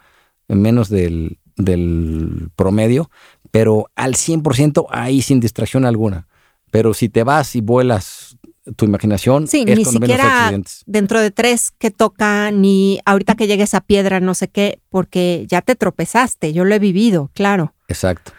[0.48, 3.12] en menos del, del promedio,
[3.52, 6.28] pero al 100% ahí sin distracción alguna.
[6.72, 8.38] Pero si te vas y vuelas
[8.76, 10.84] tu imaginación, Sí, es ni siquiera accidentes.
[10.88, 15.46] dentro de tres que toca, ni ahorita que llegue esa piedra, no sé qué, porque
[15.48, 16.52] ya te tropezaste.
[16.52, 17.74] Yo lo he vivido, claro.
[17.88, 18.32] Exacto.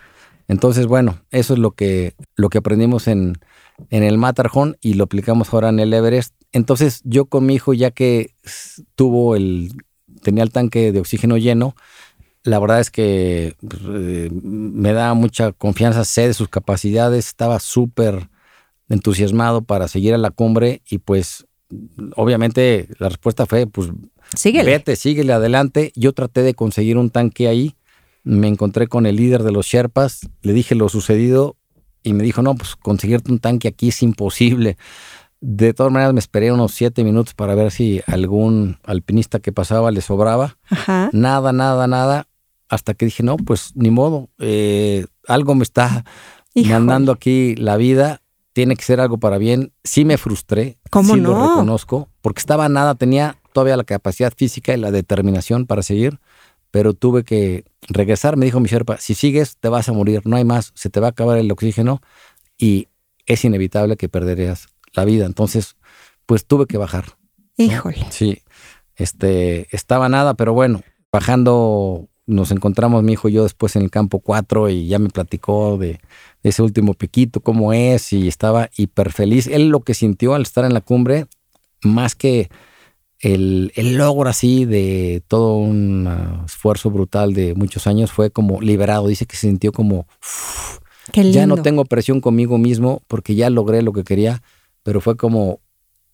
[0.49, 3.39] Entonces, bueno, eso es lo que, lo que aprendimos en,
[3.91, 6.35] en el Matterhorn y lo aplicamos ahora en el Everest.
[6.53, 8.35] Entonces, yo con mi hijo, ya que
[8.97, 9.73] tuvo el,
[10.23, 11.75] tenía el tanque de oxígeno lleno,
[12.47, 17.61] la verdad es que pues, eh, me da mucha confianza, sé de sus capacidades, estaba
[17.61, 18.29] súper
[18.89, 21.47] entusiasmado para seguir a la cumbre y pues
[22.15, 23.91] obviamente la respuesta fue pues
[24.35, 24.71] Síguele.
[24.71, 25.93] Vete, síguele adelante.
[25.95, 27.77] Yo traté de conseguir un tanque ahí.
[28.25, 30.29] Me encontré con el líder de los Sherpas.
[30.43, 31.57] Le dije lo sucedido
[32.03, 34.77] y me dijo, no, pues conseguirte un tanque aquí es imposible.
[35.41, 39.91] De todas maneras, me esperé unos siete minutos para ver si algún alpinista que pasaba
[39.91, 40.57] le sobraba.
[40.69, 41.11] Ajá.
[41.13, 42.27] Nada, nada, nada.
[42.69, 44.29] Hasta que dije, no, pues ni modo.
[44.39, 46.05] eh, algo me está
[46.55, 46.75] Híjole.
[46.75, 48.23] mandando aquí la vida.
[48.53, 49.73] Tiene que ser algo para bien.
[49.85, 50.79] Sí me frustré.
[50.91, 51.49] ¿Cómo sí lo no?
[51.51, 52.09] reconozco.
[52.23, 56.19] Porque estaba nada, tenía todavía la capacidad física y la determinación para seguir.
[56.71, 58.37] Pero tuve que regresar.
[58.37, 60.23] Me dijo mi Sherpa, si sigues te vas a morir.
[60.25, 60.73] No hay más.
[60.75, 62.01] Se te va a acabar el oxígeno
[62.59, 62.89] y
[63.27, 65.27] es inevitable que perderías la vida.
[65.27, 65.77] Entonces,
[66.25, 67.05] pues tuve que bajar.
[67.59, 68.07] Híjole.
[68.11, 68.43] Sí,
[68.97, 73.91] este, estaba nada, pero bueno, bajando nos encontramos mi hijo y yo después en el
[73.91, 76.01] campo 4 y ya me platicó de,
[76.43, 79.47] de ese último piquito, cómo es y estaba hiper feliz.
[79.47, 81.27] Él lo que sintió al estar en la cumbre,
[81.83, 82.49] más que
[83.21, 86.09] el, el logro así de todo un
[86.45, 89.09] esfuerzo brutal de muchos años, fue como liberado.
[89.09, 90.07] Dice que se sintió como,
[91.13, 91.37] Qué lindo.
[91.37, 94.43] ya no tengo presión conmigo mismo porque ya logré lo que quería,
[94.83, 95.61] pero fue como,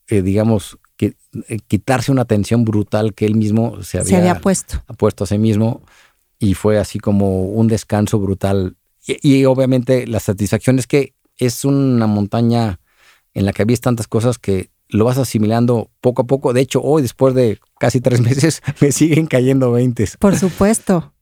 [0.09, 1.17] eh, digamos, que,
[1.49, 5.25] eh, quitarse una tensión brutal que él mismo se había, Se había puesto.
[5.25, 5.83] a sí mismo
[6.39, 8.77] y fue así como un descanso brutal.
[9.07, 12.79] Y, y obviamente la satisfacción es que es una montaña
[13.35, 16.53] en la que había tantas cosas que lo vas asimilando poco a poco.
[16.53, 20.07] De hecho, hoy, después de casi tres meses, me siguen cayendo 20.
[20.21, 21.13] Por supuesto.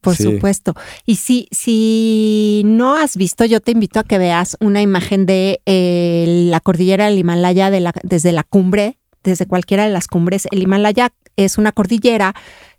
[0.00, 0.22] Por Sí.
[0.22, 0.74] supuesto.
[1.04, 5.60] Y si, si no has visto, yo te invito a que veas una imagen de
[5.66, 8.98] eh, la cordillera del Himalaya de la- desde la cumbre,
[9.30, 10.46] desde cualquiera de las cumbres.
[10.50, 12.34] El Himalaya es una cordillera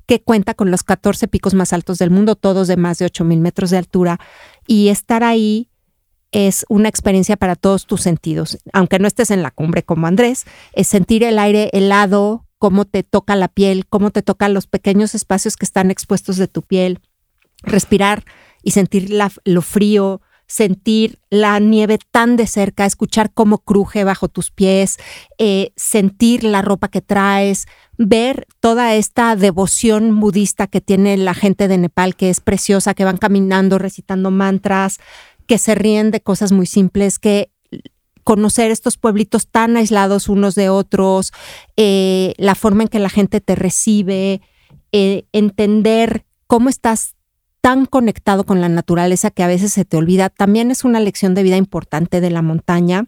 [0.07, 3.23] que cuenta con los 14 picos más altos del mundo, todos de más de 8
[3.25, 4.19] mil metros de altura.
[4.65, 5.69] Y estar ahí
[6.31, 8.57] es una experiencia para todos tus sentidos.
[8.73, 13.03] Aunque no estés en la cumbre como Andrés, es sentir el aire helado, cómo te
[13.03, 16.99] toca la piel, cómo te tocan los pequeños espacios que están expuestos de tu piel,
[17.63, 18.23] respirar
[18.63, 24.29] y sentir la- lo frío, sentir la nieve tan de cerca, escuchar cómo cruje bajo
[24.29, 24.97] tus pies,
[25.38, 31.67] eh, sentir la ropa que traes, ver toda esta devoción budista que tiene la gente
[31.67, 34.99] de Nepal, que es preciosa, que van caminando, recitando mantras,
[35.47, 37.51] que se ríen de cosas muy simples, que
[38.23, 41.31] conocer estos pueblitos tan aislados unos de otros,
[41.77, 44.41] eh, la forma en que la gente te recibe,
[44.91, 47.16] eh, entender cómo estás
[47.67, 51.36] tan conectado con la naturaleza que a veces se te olvida, también es una lección
[51.36, 53.08] de vida importante de la montaña.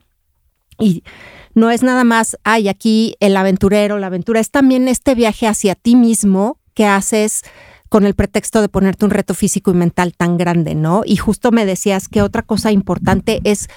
[0.77, 1.05] Y
[1.53, 5.75] no es nada más, ay, aquí el aventurero, la aventura, es también este viaje hacia
[5.75, 7.43] ti mismo que haces
[7.87, 11.03] con el pretexto de ponerte un reto físico y mental tan grande, ¿no?
[11.05, 13.69] Y justo me decías que otra cosa importante es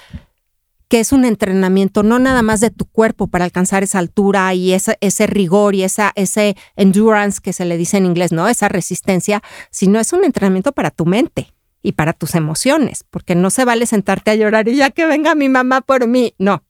[0.93, 4.73] que es un entrenamiento no nada más de tu cuerpo para alcanzar esa altura y
[4.73, 8.47] ese, ese rigor y esa, ese endurance que se le dice en inglés, ¿no?
[8.47, 11.51] Esa resistencia, sino es un entrenamiento para tu mente
[11.81, 15.33] y para tus emociones, porque no se vale sentarte a llorar y ya que venga
[15.33, 16.63] mi mamá por mí, no,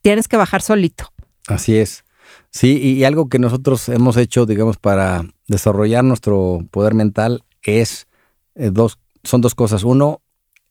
[0.00, 1.12] tienes que bajar solito.
[1.46, 2.06] Así es.
[2.48, 8.06] Sí, y, y algo que nosotros hemos hecho, digamos, para desarrollar nuestro poder mental es
[8.54, 9.84] eh, dos, son dos cosas.
[9.84, 10.22] Uno,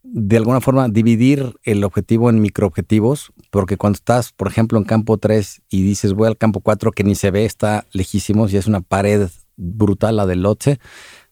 [0.03, 5.17] de alguna forma dividir el objetivo en microobjetivos, porque cuando estás, por ejemplo, en campo
[5.17, 8.67] 3 y dices voy al campo 4 que ni se ve, está lejísimos y es
[8.67, 10.79] una pared brutal la del Lotse,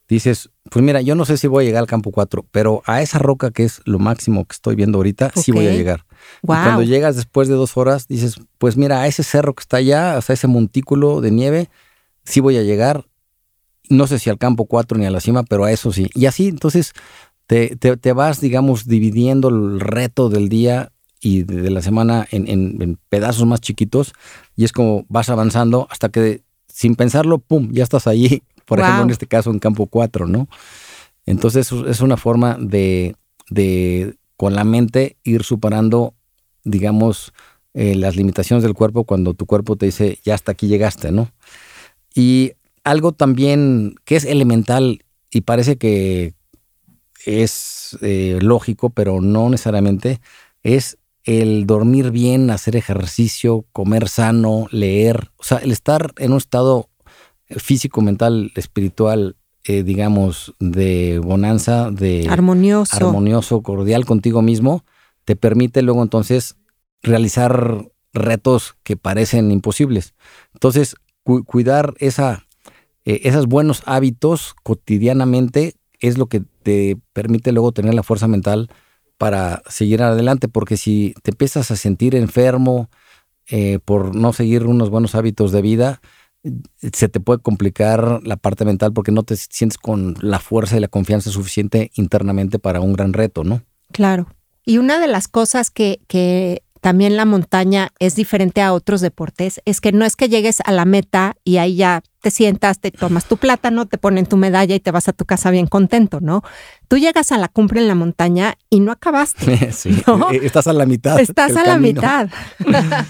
[0.10, 3.02] dices, pues mira, yo no sé si voy a llegar al campo 4, pero a
[3.02, 6.06] esa roca que es lo máximo que estoy viendo ahorita, sí voy a llegar.
[6.44, 9.78] Y cuando llegas después de dos horas, dices, pues mira, a ese cerro que está
[9.78, 11.70] allá, hasta ese montículo de nieve,
[12.24, 13.06] sí voy a llegar
[13.90, 16.10] no sé si al campo 4 ni a la cima, pero a eso sí.
[16.14, 16.94] Y así, entonces,
[17.48, 20.92] te, te, vas, digamos, dividiendo el reto del día
[21.22, 24.14] y de la semana en, en, pedazos más chiquitos
[24.56, 29.04] y es como vas avanzando hasta que sin pensarlo, ¡pum!, ya estás ahí, por ejemplo,
[29.04, 30.48] en este caso en campo 4, ¿no?
[31.26, 33.16] Entonces es una forma de,
[33.50, 36.14] de con la mente ir superando,
[36.64, 37.34] digamos,
[37.74, 41.32] eh, las limitaciones del cuerpo cuando tu cuerpo te dice, ya hasta aquí llegaste, ¿no?
[42.14, 46.34] Y algo también que es elemental y parece que
[47.28, 50.22] es eh, lógico, pero no necesariamente,
[50.64, 56.38] es el dormir bien, hacer ejercicio, comer sano, leer, o sea, el estar en un
[56.38, 56.90] estado
[57.50, 62.96] físico, mental, espiritual, eh, digamos, de bonanza, de armonioso.
[62.96, 64.86] armonioso, cordial contigo mismo,
[65.26, 66.56] te permite luego entonces
[67.04, 70.14] realizar retos que parecen imposibles.
[70.54, 70.96] Entonces,
[71.46, 72.48] cuidar esa,
[73.04, 78.70] eh, esos buenos hábitos cotidianamente es lo que te permite luego tener la fuerza mental
[79.18, 82.90] para seguir adelante, porque si te empiezas a sentir enfermo
[83.48, 86.02] eh, por no seguir unos buenos hábitos de vida,
[86.92, 90.82] se te puede complicar la parte mental porque no te sientes con la fuerza y
[90.82, 93.62] la confianza suficiente internamente para un gran reto, ¿no?
[93.94, 94.28] Claro.
[94.66, 99.62] Y una de las cosas que, que también la montaña es diferente a otros deportes,
[99.66, 102.92] es que no es que llegues a la meta y ahí ya te sientas, te
[102.92, 106.20] tomas tu plátano, te ponen tu medalla y te vas a tu casa bien contento,
[106.20, 106.44] ¿no?
[106.88, 109.72] Tú llegas a la cumbre en la montaña y no acabaste.
[109.72, 109.90] Sí,
[110.32, 111.20] eh, estás a la mitad.
[111.20, 112.30] Estás a la mitad.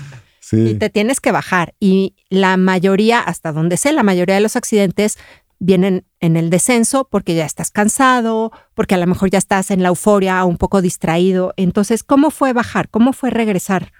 [0.51, 1.74] Y te tienes que bajar.
[1.78, 5.18] Y la mayoría, hasta donde sé, la mayoría de los accidentes
[5.60, 9.82] vienen en el descenso porque ya estás cansado, porque a lo mejor ya estás en
[9.82, 11.53] la euforia, un poco distraído.
[11.58, 12.89] Entonces, ¿cómo fue bajar?
[12.89, 13.91] ¿Cómo fue regresar?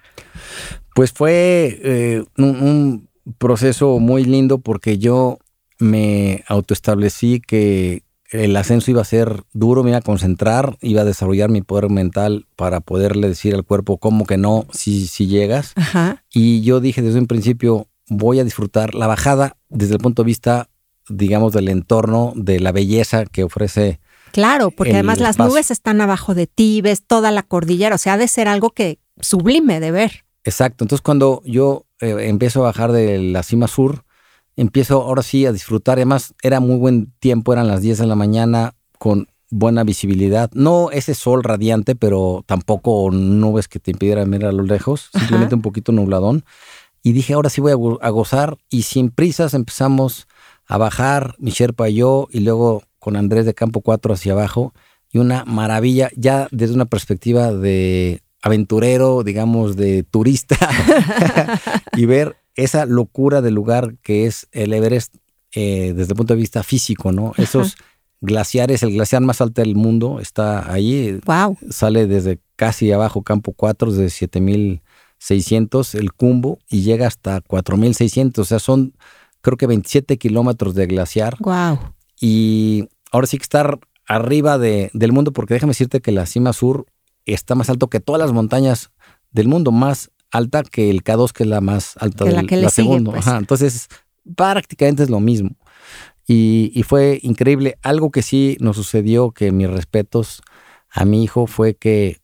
[0.94, 5.38] Pues fue eh, un, proceso muy lindo porque yo
[5.78, 11.04] me autoestablecí que el ascenso iba a ser duro, me iba a concentrar, iba a
[11.04, 15.74] desarrollar mi poder mental para poderle decir al cuerpo cómo que no, si, si llegas.
[16.32, 20.26] Y yo dije desde un principio, voy a disfrutar la bajada desde el punto de
[20.26, 20.68] vista
[21.08, 24.00] digamos, del entorno, de la belleza que ofrece.
[24.32, 28.14] Claro, porque además las nubes están abajo de ti, ves toda la cordillera, o sea,
[28.14, 30.24] ha de ser algo que sublime de ver.
[30.44, 34.04] Exacto, entonces cuando yo eh, empiezo a bajar de la cima sur,
[34.56, 38.14] empiezo ahora sí a disfrutar, además era muy buen tiempo, eran las 10 de la
[38.14, 44.44] mañana con buena visibilidad, no ese sol radiante, pero tampoco nubes que te impidieran ver
[44.44, 46.44] a lo lejos, simplemente un poquito nubladón.
[47.02, 50.26] Y dije, ahora sí voy a gozar y sin prisas empezamos
[50.68, 54.74] a bajar, mi Sherpa y yo, y luego con Andrés de Campo 4 hacia abajo.
[55.10, 60.58] Y una maravilla, ya desde una perspectiva de aventurero, digamos, de turista,
[61.96, 65.14] y ver esa locura del lugar que es el Everest
[65.54, 67.32] eh, desde el punto de vista físico, ¿no?
[67.38, 67.76] Esos
[68.20, 71.18] glaciares, el glaciar más alto del mundo está ahí.
[71.24, 71.56] Wow.
[71.70, 78.42] Sale desde casi abajo, campo 4, desde 7600, el Cumbo, y llega hasta 4600.
[78.42, 78.92] O sea, son
[79.48, 81.36] creo que 27 kilómetros de glaciar.
[81.40, 81.78] Wow.
[82.20, 86.52] Y ahora sí que estar arriba de, del mundo, porque déjame decirte que la cima
[86.52, 86.86] sur
[87.24, 88.90] está más alto que todas las montañas
[89.30, 93.12] del mundo, más alta que el K2, que es la más alta de la, segunda.
[93.12, 93.26] Pues.
[93.26, 93.88] entonces,
[94.36, 95.50] prácticamente es lo mismo.
[96.26, 97.78] Y, y, fue increíble.
[97.82, 100.42] Algo que sí nos sucedió, que mis respetos
[100.90, 102.20] a mi hijo, fue que,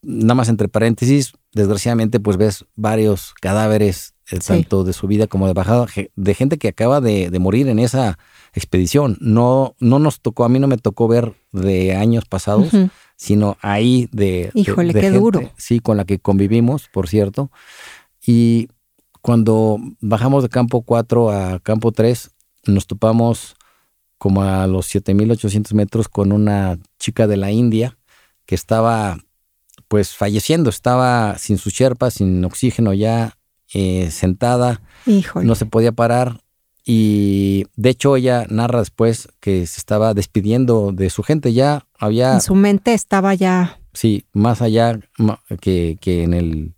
[0.00, 5.52] nada más entre paréntesis, desgraciadamente, pues ves varios cadáveres eh, tanto de subida como de
[5.52, 8.18] bajada, de gente que acaba de, morir en esa
[8.54, 9.18] expedición.
[9.20, 12.68] No, no nos tocó, a mí no me tocó ver de años pasados,
[13.16, 14.50] sino ahí de...
[14.54, 15.52] Híjole, qué duro.
[15.56, 17.50] Sí, con la que convivimos, por cierto.
[18.26, 18.68] Y
[19.20, 22.30] cuando bajamos de campo 4 a campo 3,
[22.66, 23.56] nos topamos
[24.18, 27.98] como a los 7800 metros con una chica de la India
[28.46, 29.18] que estaba
[29.88, 33.36] pues falleciendo, estaba sin su sherpa, sin oxígeno ya,
[33.74, 34.80] eh, sentada,
[35.42, 36.40] no se podía parar.
[36.86, 42.34] Y de hecho ella narra después que se estaba despidiendo de su gente, ya había...
[42.34, 43.80] En su mente estaba ya...
[43.92, 45.00] Sí, más allá
[45.60, 46.74] que, en el,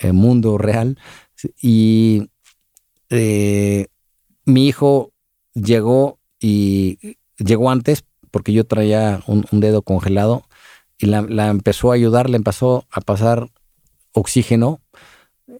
[0.00, 0.98] eh, mundo real.
[1.62, 2.30] Y
[3.10, 3.86] eh,
[4.44, 5.12] mi hijo
[5.54, 10.44] llegó y llegó antes porque yo traía un, dedo congelado
[10.98, 13.50] y la, la, empezó a ayudar, le empezó a pasar
[14.12, 14.80] oxígeno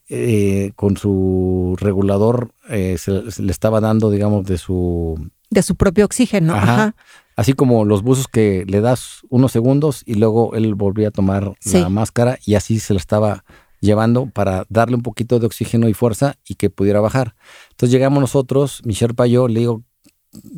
[0.08, 5.30] eh, con su regulador eh, se, le estaba dando, digamos, de su...
[5.50, 6.54] De su propio oxígeno.
[6.54, 6.94] Ajá.
[7.36, 11.54] Así como los buzos que le das unos segundos y luego él volvía a tomar
[11.64, 13.44] la máscara y así se la estaba
[13.80, 17.36] llevando para darle un poquito de oxígeno y fuerza y que pudiera bajar.
[17.70, 19.82] Entonces llegamos nosotros, mi Sherpa y yo, le digo,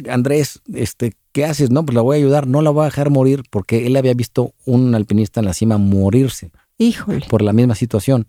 [0.09, 1.71] Andrés, este, ¿qué haces?
[1.71, 4.15] No, pues la voy a ayudar, no la voy a dejar morir porque él había
[4.15, 6.51] visto un alpinista en la cima morirse.
[6.79, 7.27] Híjole.
[7.29, 8.27] Por la misma situación.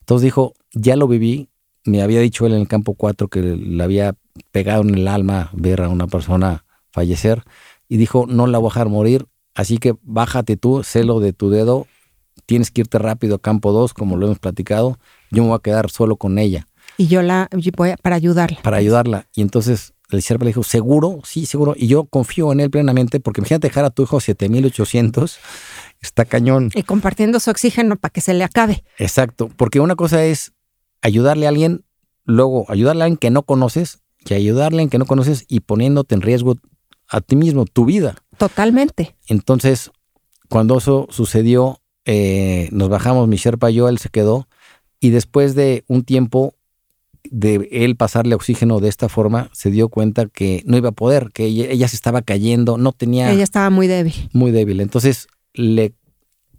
[0.00, 1.48] Entonces dijo, ya lo viví,
[1.84, 4.14] me había dicho él en el campo 4 que le había
[4.52, 7.44] pegado en el alma ver a una persona fallecer
[7.88, 11.50] y dijo, no la voy a dejar morir, así que bájate tú, celo de tu
[11.50, 11.86] dedo,
[12.46, 14.98] tienes que irte rápido a campo 2, como lo hemos platicado,
[15.30, 16.66] yo me voy a quedar solo con ella.
[16.96, 18.58] Y yo la voy para ayudarla.
[18.62, 19.26] Para ayudarla.
[19.34, 21.20] Y entonces el Sherpa le dijo, ¿seguro?
[21.24, 21.74] Sí, seguro.
[21.76, 25.38] Y yo confío en él plenamente, porque imagínate dejar a tu hijo 7800,
[26.00, 26.70] está cañón.
[26.74, 28.84] Y compartiendo su oxígeno para que se le acabe.
[28.98, 30.52] Exacto, porque una cosa es
[31.02, 31.84] ayudarle a alguien,
[32.24, 35.60] luego ayudarle a alguien que no conoces, que ayudarle a alguien que no conoces y
[35.60, 36.56] poniéndote en riesgo
[37.08, 38.16] a ti mismo, tu vida.
[38.38, 39.16] Totalmente.
[39.26, 39.90] Entonces,
[40.48, 44.48] cuando eso sucedió, eh, nos bajamos, mi Sherpa y yo, él se quedó,
[45.00, 46.54] y después de un tiempo
[47.24, 51.30] de él pasarle oxígeno de esta forma, se dio cuenta que no iba a poder,
[51.32, 53.30] que ella, se estaba cayendo, no tenía...
[53.30, 54.14] Ella estaba muy débil.
[54.32, 54.80] Muy débil.
[54.80, 55.92] Entonces le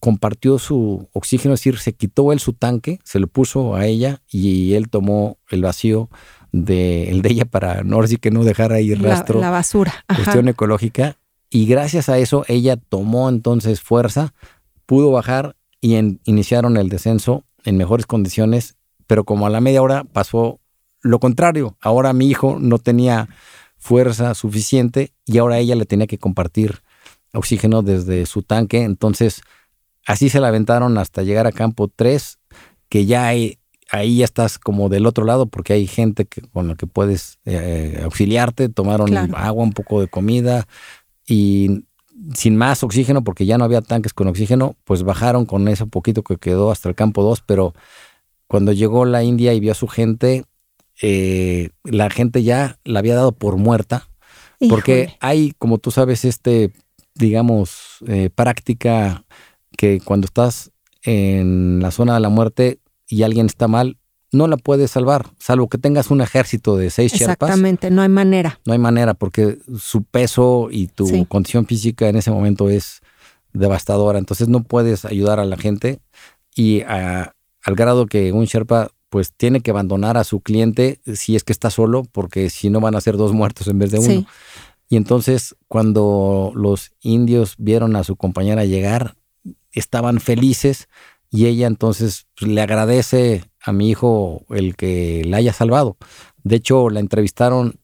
[0.02, 4.22] compartió su oxígeno, es decir, se quitó él su tanque, se lo puso a ella
[4.30, 6.10] y él tomó el vacío
[6.52, 9.40] de el de ella para no que no dejara ahí rastro.
[9.40, 9.94] La, basura.
[10.14, 11.16] Cuestión ecológica.
[11.50, 14.34] Y gracias a eso ella tomó entonces fuerza,
[14.86, 15.96] pudo bajar y
[16.26, 18.76] iniciaron el descenso en mejores condiciones
[19.12, 20.62] pero como a la media hora pasó
[21.02, 21.76] lo contrario.
[21.82, 23.28] Ahora mi hijo no tenía
[23.78, 26.80] fuerza suficiente y ahora ella le tenía que compartir
[27.34, 28.84] oxígeno desde su tanque.
[28.84, 29.42] Entonces,
[30.06, 32.40] así se la aventaron hasta llegar a campo 3,
[32.90, 36.68] que ya hay, ahí ya estás como del otro lado porque hay gente que, con
[36.68, 38.70] la que puedes eh, auxiliarte.
[38.70, 40.68] Tomaron agua, un poco de comida
[41.28, 41.86] y
[42.36, 46.24] sin más oxígeno porque ya no había tanques con oxígeno, pues bajaron con ese poquito
[46.24, 47.74] que quedó hasta el campo 2, pero
[48.48, 50.44] cuando llegó la India y vio a su gente,
[51.02, 54.10] eh, la gente ya la había dado por muerta,
[54.70, 56.72] porque hay, como tú sabes, este,
[57.16, 59.26] digamos, eh, práctica
[59.82, 60.70] que cuando estás
[61.02, 62.78] en la zona de la muerte
[63.08, 63.98] y alguien está mal,
[64.32, 68.60] no la puedes salvar, salvo que tengas un ejército de seis Exactamente, no hay manera.
[68.64, 73.02] No hay manera, porque su peso y tu condición física en ese momento es
[73.54, 74.20] devastadora.
[74.20, 76.00] Entonces no puedes ayudar a la gente
[76.56, 81.36] y a, al grado que un Sherpa pues tiene que abandonar a su cliente si
[81.36, 83.98] es que está solo, porque si no van a ser dos muertos en vez de
[83.98, 84.28] uno.
[84.90, 89.16] Y entonces cuando los indios vieron a su compañera llegar,
[89.74, 90.88] estaban felices
[91.30, 95.98] y ella entonces pues, le agradece a mi hijo el que la haya salvado.
[96.44, 97.80] De hecho, la entrevistaron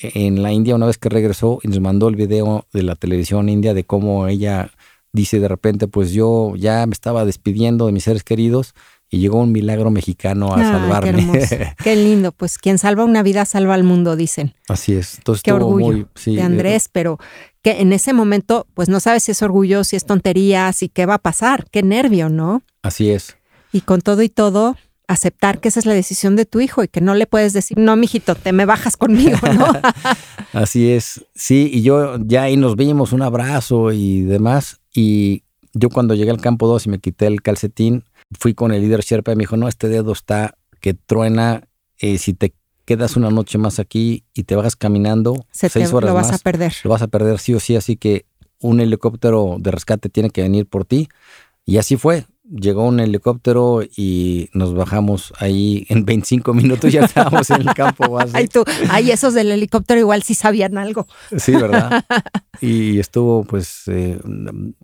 [0.00, 3.48] en la India una vez que regresó y nos mandó el video de la televisión
[3.48, 4.70] india de cómo ella
[5.12, 8.74] dice de repente, pues yo ya me estaba despidiendo de mis seres queridos
[9.12, 11.46] y llegó un milagro mexicano a salvarme.
[11.84, 14.54] Qué, lindo, pues quien salva una vida salva al mundo, dicen.
[14.68, 15.18] Así es.
[15.18, 17.18] Entonces, qué orgullo de eh, Andrés, pero
[17.60, 21.04] que en ese momento, pues no sabes si es orgullo, si es tontería, si qué
[21.04, 22.62] va a pasar, qué nervio, ¿no?
[22.80, 23.36] Así es.
[23.70, 24.76] Y con todo y todo,
[25.08, 27.76] aceptar que esa es la decisión de tu hijo y que no le puedes decir,
[27.76, 29.66] no, mijito, te me bajas conmigo, ¿no?
[30.54, 31.22] Así es.
[31.34, 34.80] Sí, y yo ya ahí nos vimos un abrazo y demás.
[34.94, 35.42] Y
[35.74, 38.04] yo cuando llegué al campo 2 y me quité el calcetín,
[38.38, 41.68] fui con el líder Sherpa y me dijo, no, este dedo está que truena,
[41.98, 42.54] eh, si te
[42.84, 46.74] quedas una noche más aquí y te bajas caminando, seis horas lo vas a perder.
[46.84, 48.26] Lo vas a perder sí o sí, así que
[48.58, 51.08] un helicóptero de rescate tiene que venir por ti.
[51.64, 57.50] Y así fue llegó un helicóptero y nos bajamos ahí en 25 minutos, ya estábamos
[57.50, 58.32] en el campo base.
[58.34, 61.06] Ay, tú, ay, esos del helicóptero igual sí sabían algo.
[61.36, 62.04] Sí, ¿verdad?
[62.60, 64.18] Y estuvo, pues, eh,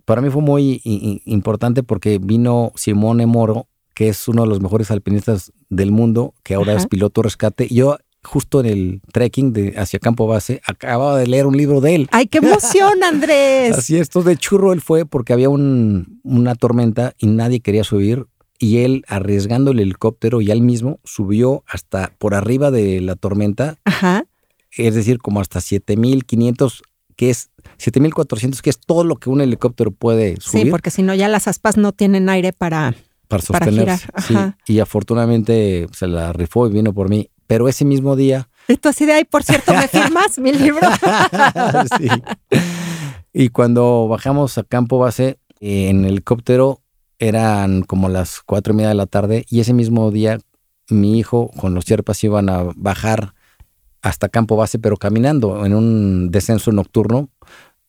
[0.05, 0.81] para mí fue muy
[1.25, 6.55] importante porque vino Simone Moro, que es uno de los mejores alpinistas del mundo, que
[6.55, 7.67] ahora es piloto rescate.
[7.67, 7.97] Yo
[8.29, 12.09] justo en el trekking de hacia Campo Base, acababa de leer un libro de él.
[12.11, 13.75] ¡Ay, qué emoción, Andrés!
[13.75, 18.27] Así es, de churro él fue porque había un, una tormenta y nadie quería subir.
[18.59, 23.77] Y él, arriesgando el helicóptero y él mismo, subió hasta por arriba de la tormenta.
[23.85, 24.25] Ajá.
[24.71, 26.83] Es decir, como hasta 7500,
[27.15, 30.65] que es 7400, que es todo lo que un helicóptero puede subir.
[30.65, 32.93] Sí, porque si no, ya las aspas no tienen aire para,
[33.29, 34.09] para sostenerse.
[34.67, 38.47] y afortunadamente se la rifó y vino por mí pero ese mismo día...
[38.67, 40.87] Esto así de ahí, por cierto, ¿me firmas mi libro?
[41.97, 42.07] sí.
[43.33, 46.83] Y cuando bajamos a campo base en helicóptero,
[47.17, 50.37] eran como las cuatro y media de la tarde y ese mismo día
[50.89, 53.33] mi hijo con los sierpas iban a bajar
[54.03, 57.31] hasta campo base, pero caminando en un descenso nocturno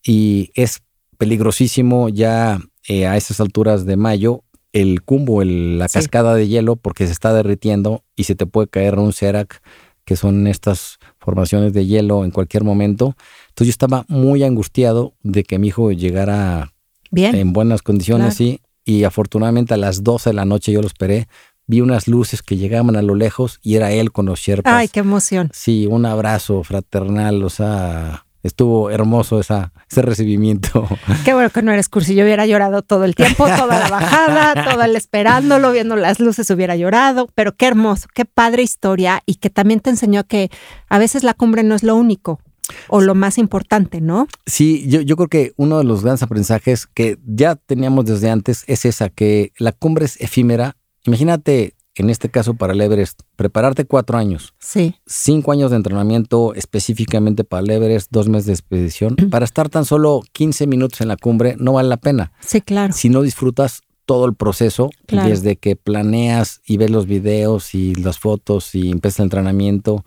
[0.03, 0.81] y es
[1.19, 2.59] peligrosísimo ya
[2.89, 4.43] eh, a esas alturas de mayo
[4.73, 8.99] el cumbo, la cascada de hielo, porque se está derritiendo y se te puede caer
[8.99, 9.62] un serac,
[10.05, 13.16] que son estas formaciones de hielo en cualquier momento.
[13.49, 16.73] Entonces yo estaba muy angustiado de que mi hijo llegara
[17.11, 17.35] Bien.
[17.35, 18.53] en buenas condiciones, Claro.
[18.53, 18.61] sí.
[18.85, 21.29] Y afortunadamente a las 12 de la noche yo lo esperé.
[21.66, 24.73] Vi unas luces que llegaban a lo lejos y era él con los sherpas.
[24.75, 25.51] Ay, qué emoción.
[25.53, 30.88] Sí, un abrazo fraternal, o sea, estuvo hermoso esa, ese recibimiento.
[31.24, 32.14] Qué bueno que no eres cursi.
[32.14, 36.51] Yo hubiera llorado todo el tiempo, toda la bajada, todo el esperándolo, viendo las luces,
[36.51, 37.28] hubiera llorado.
[37.34, 40.51] Pero qué hermoso, qué padre historia y que también te enseñó que
[40.88, 42.41] a veces la cumbre no es lo único
[42.88, 44.28] o lo más importante, ¿no?
[44.47, 48.64] Sí, yo, yo creo que uno de los grandes aprendizajes que ya teníamos desde antes
[48.66, 50.76] es esa, que la cumbre es efímera.
[51.05, 56.55] Imagínate, en este caso para el Everest, prepararte cuatro años, Sí, cinco años de entrenamiento
[56.55, 61.09] específicamente para el Everest, dos meses de expedición, para estar tan solo 15 minutos en
[61.09, 62.32] la cumbre, no vale la pena.
[62.40, 62.92] sí, claro.
[62.92, 65.28] Si no disfrutas todo el proceso, Claro.
[65.28, 70.05] desde que planeas y ves los videos y las fotos y empieza el entrenamiento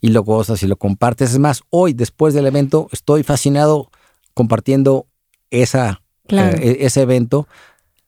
[0.00, 1.30] y lo gozas y lo compartes.
[1.32, 3.90] Es más, hoy, después del evento, estoy fascinado
[4.34, 5.06] compartiendo
[5.50, 6.56] esa, Claro.
[6.58, 7.46] eh, ese evento.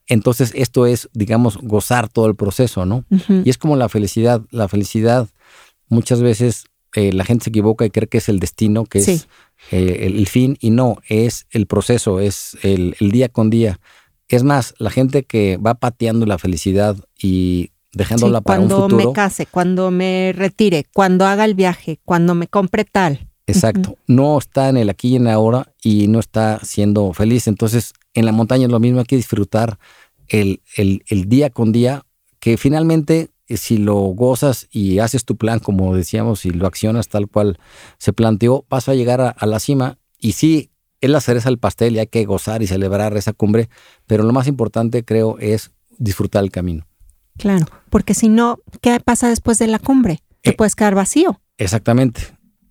[0.09, 3.05] Entonces, esto es, digamos, gozar todo el proceso, ¿no?
[3.45, 4.43] Y es como la felicidad.
[4.51, 5.29] La felicidad,
[5.89, 9.11] muchas veces eh, la gente se equivoca y cree que es el destino, que Sí.
[9.13, 9.29] es
[9.73, 13.81] eh, el, el fin, y no, es el proceso, es el, el día con día.
[14.29, 18.89] Es más, la gente que va pateando la felicidad y dejándola Sí, para un cuando
[18.89, 19.09] futuro.
[19.09, 23.29] me case, cuando me retire, cuando haga el viaje, cuando me compre tal.
[23.47, 23.97] Exacto.
[24.07, 27.47] No está en el aquí y en el ahora y no está siendo feliz.
[27.47, 29.79] Entonces, en la montaña es lo mismo, hay que disfrutar
[30.29, 32.05] el, el- el día con día,
[32.41, 37.09] que finalmente, eh, si lo gozas y haces tu plan, como decíamos, y lo accionas
[37.09, 37.59] tal cual
[37.99, 39.99] se planteó, vas a llegar a, a la cima.
[40.19, 40.71] Y sí,
[41.01, 43.69] es la cereza al pastel y hay que gozar y celebrar esa cumbre,
[44.07, 46.87] pero lo más importante, creo, es disfrutar el camino.
[47.39, 50.21] Claro, porque si no, ¿qué pasa después de la cumbre?
[50.43, 50.55] Te Eh.
[50.55, 51.41] puedes quedar vacío.
[51.59, 52.23] Exactamente.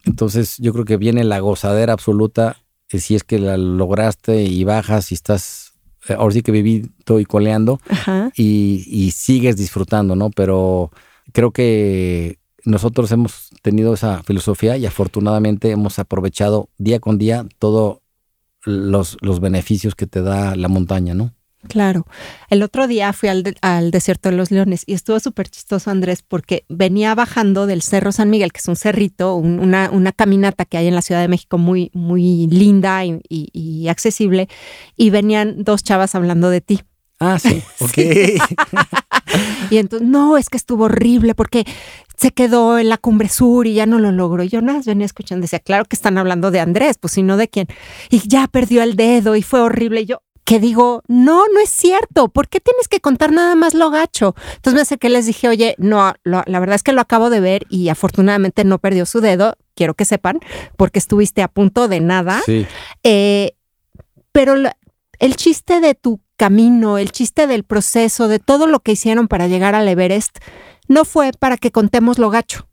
[0.06, 2.58] Entonces yo creo que viene la gozadera absoluta
[2.90, 5.74] eh, si es que la lograste y bajas y estás
[6.08, 7.80] eh, ahora sí que viviendo y coleando
[8.36, 10.30] y, y sigues disfrutando, ¿no?
[10.30, 10.92] Pero
[11.32, 18.00] creo que nosotros hemos tenido esa filosofía y afortunadamente hemos aprovechado día con día todos
[18.64, 21.35] los, los beneficios que te da la montaña, ¿no?
[21.68, 22.06] Claro.
[22.50, 25.90] El otro día fui al, de- al desierto de los leones y estuvo súper chistoso,
[25.92, 30.12] Andrés, porque venía bajando del Cerro San Miguel, que es un cerrito, un- una, una
[30.12, 34.48] caminata que hay en la Ciudad de México muy, muy linda y, y- y accesible,
[34.96, 36.82] y venían dos chavas hablando de ti.
[37.20, 37.98] Ah, sí, ok.
[39.70, 41.66] Y entonces, no, es que estuvo horrible porque
[42.16, 44.44] se quedó en la cumbre sur y ya no lo logró.
[44.44, 47.24] Y yo nada más venía escuchando, decía, claro que están hablando de Andrés, pues si
[47.24, 47.68] no de quién.
[48.10, 50.02] Y ya perdió el dedo y fue horrible.
[50.02, 52.30] Y yo, que digo, no, no es cierto.
[52.30, 54.36] ¿Por qué tienes que contar nada más lo gacho?
[54.56, 57.30] Entonces me acerqué y les dije, oye, no, lo- la verdad es que lo acabo
[57.32, 59.58] de ver y afortunadamente no perdió su dedo.
[59.74, 60.40] Quiero que sepan,
[60.78, 62.42] porque estuviste a punto de nada.
[62.46, 62.66] Sí,
[63.04, 63.56] Eh,
[64.32, 64.78] pero la-
[65.20, 69.48] el chiste de tu camino, el chiste del proceso, de todo lo que hicieron para
[69.48, 70.38] llegar al Everest,
[70.88, 72.68] no fue para que contemos lo gacho.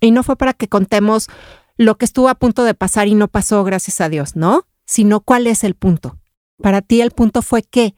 [0.00, 1.28] Y no fue para que contemos
[1.76, 4.66] lo que estuvo a punto de pasar y no pasó, gracias a Dios, ¿no?
[4.86, 6.16] Sino cuál es el punto.
[6.62, 7.94] Para ti el punto fue qué?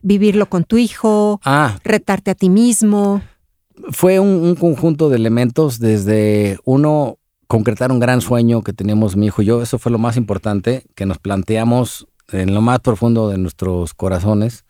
[0.00, 3.22] Vivirlo con tu hijo, ah, retarte a ti mismo.
[3.90, 9.26] fue un, un conjunto de elementos desde uno concretar un gran sueño que teníamos mi
[9.26, 13.28] hijo y yo eso fue lo más importante que nos planteamos en lo más profundo
[13.28, 14.64] de nuestros corazones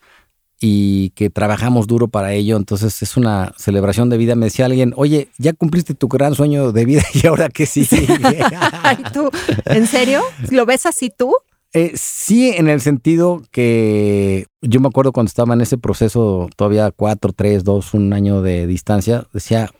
[0.61, 4.93] y que trabajamos duro para ello entonces es una celebración de vida me decía alguien
[4.97, 8.07] oye ya cumpliste tu gran sueño de vida y ahora qué sigue
[8.83, 9.31] Ay, tú,
[9.67, 10.23] ¿en serio?
[10.51, 11.35] ¿Lo ves así tú?
[11.77, 16.91] Eh, sí, en el sentido que yo me acuerdo cuando estaba en ese proceso, todavía
[16.91, 19.71] cuatro, tres, dos, un año de distancia, decía,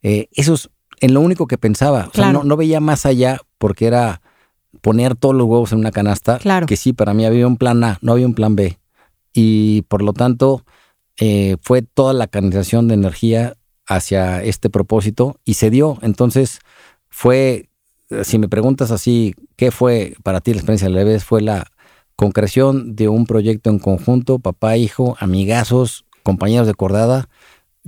[0.00, 0.70] eh, eso es
[1.00, 2.08] en lo único que pensaba.
[2.12, 4.22] O sea, no, no veía más allá porque era
[4.80, 6.38] poner todos los huevos en una canasta.
[6.38, 6.66] Claro.
[6.66, 8.78] Que sí, para mí había un plan A, no había un plan B.
[9.32, 10.64] Y por lo tanto,
[11.16, 13.56] eh, fue toda la canalización de energía
[13.88, 15.98] hacia este propósito y se dio.
[16.02, 16.60] Entonces,
[17.08, 17.69] fue,
[18.22, 21.26] si me preguntas así, ¿qué fue para ti la experiencia del Everest?
[21.26, 21.66] Fue la
[22.16, 27.28] concreción de un proyecto en conjunto, papá, hijo, amigazos, compañeros de cordada,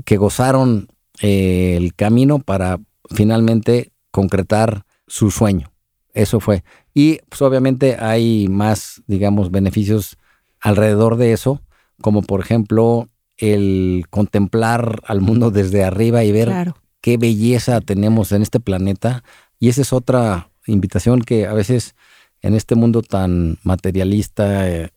[0.04, 0.88] que gozaron
[1.20, 5.70] eh, el camino para finalmente concretar su sueño.
[6.14, 6.64] Eso fue.
[6.94, 10.16] Y pues obviamente hay más, digamos, beneficios
[10.60, 11.60] alrededor de eso,
[12.00, 13.08] como por ejemplo
[13.38, 16.76] el contemplar al mundo desde arriba y ver Claro.
[17.00, 19.24] qué belleza tenemos en este planeta.
[19.62, 21.94] Y esa es otra invitación que a veces
[22.40, 24.90] en este mundo tan materialista eh,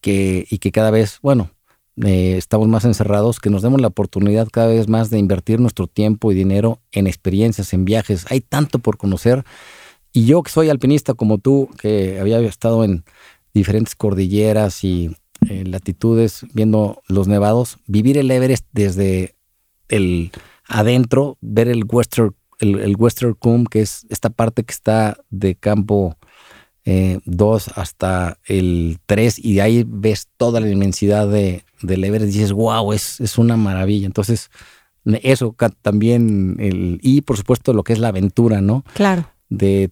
[0.00, 1.50] que, y que cada vez, bueno,
[2.04, 5.88] eh, estamos más encerrados, que nos demos la oportunidad cada vez más de invertir nuestro
[5.88, 8.26] tiempo y dinero en experiencias, en viajes.
[8.30, 9.44] Hay tanto por conocer.
[10.12, 13.02] Y yo que soy alpinista como tú, que había estado en
[13.54, 15.16] diferentes cordilleras y
[15.50, 19.34] eh, latitudes viendo los nevados, vivir el Everest desde
[19.88, 20.30] el
[20.68, 26.16] adentro, ver el Western, el, Western Cumb, que es esta parte que está de campo
[26.84, 32.34] 2 eh, hasta el 3 y de ahí ves toda la inmensidad de, del Everest
[32.34, 34.06] y dices, wow, es, es una maravilla.
[34.06, 34.50] Entonces,
[35.22, 38.84] eso también, el, y por supuesto lo que es la aventura, ¿no?
[38.94, 39.28] Claro.
[39.48, 39.90] De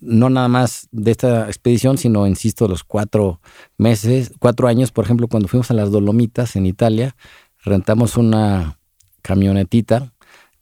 [0.00, 3.40] no nada más de esta expedición, sino, insisto, los cuatro
[3.78, 7.16] meses, cuatro años, por ejemplo, cuando fuimos a las Dolomitas en Italia,
[7.64, 8.78] rentamos una
[9.22, 10.12] camionetita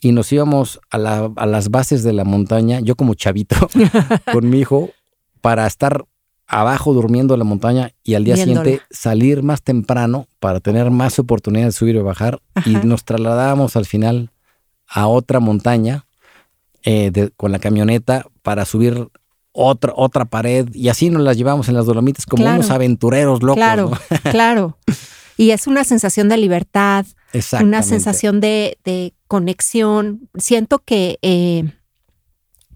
[0.01, 3.57] y nos íbamos a, la, a las bases de la montaña, yo como chavito,
[4.32, 4.90] con mi hijo,
[5.40, 6.05] para estar
[6.47, 11.18] abajo durmiendo en la montaña y al día siguiente salir más temprano para tener más
[11.18, 12.40] oportunidad de subir o bajar.
[12.66, 14.30] Y nos trasladábamos al final
[14.86, 16.07] a otra montaña
[16.84, 19.09] eh, con la camioneta para subir
[19.53, 20.68] otra, otra pared.
[20.74, 23.57] Y así nos las llevamos en las Dolomitas como unos aventureros locos.
[23.57, 23.90] Claro,
[24.30, 24.78] claro.
[25.36, 27.07] Y es una sensación de libertad,
[27.61, 28.78] una sensación de,
[29.35, 30.30] conexión.
[30.37, 31.64] Siento que eh,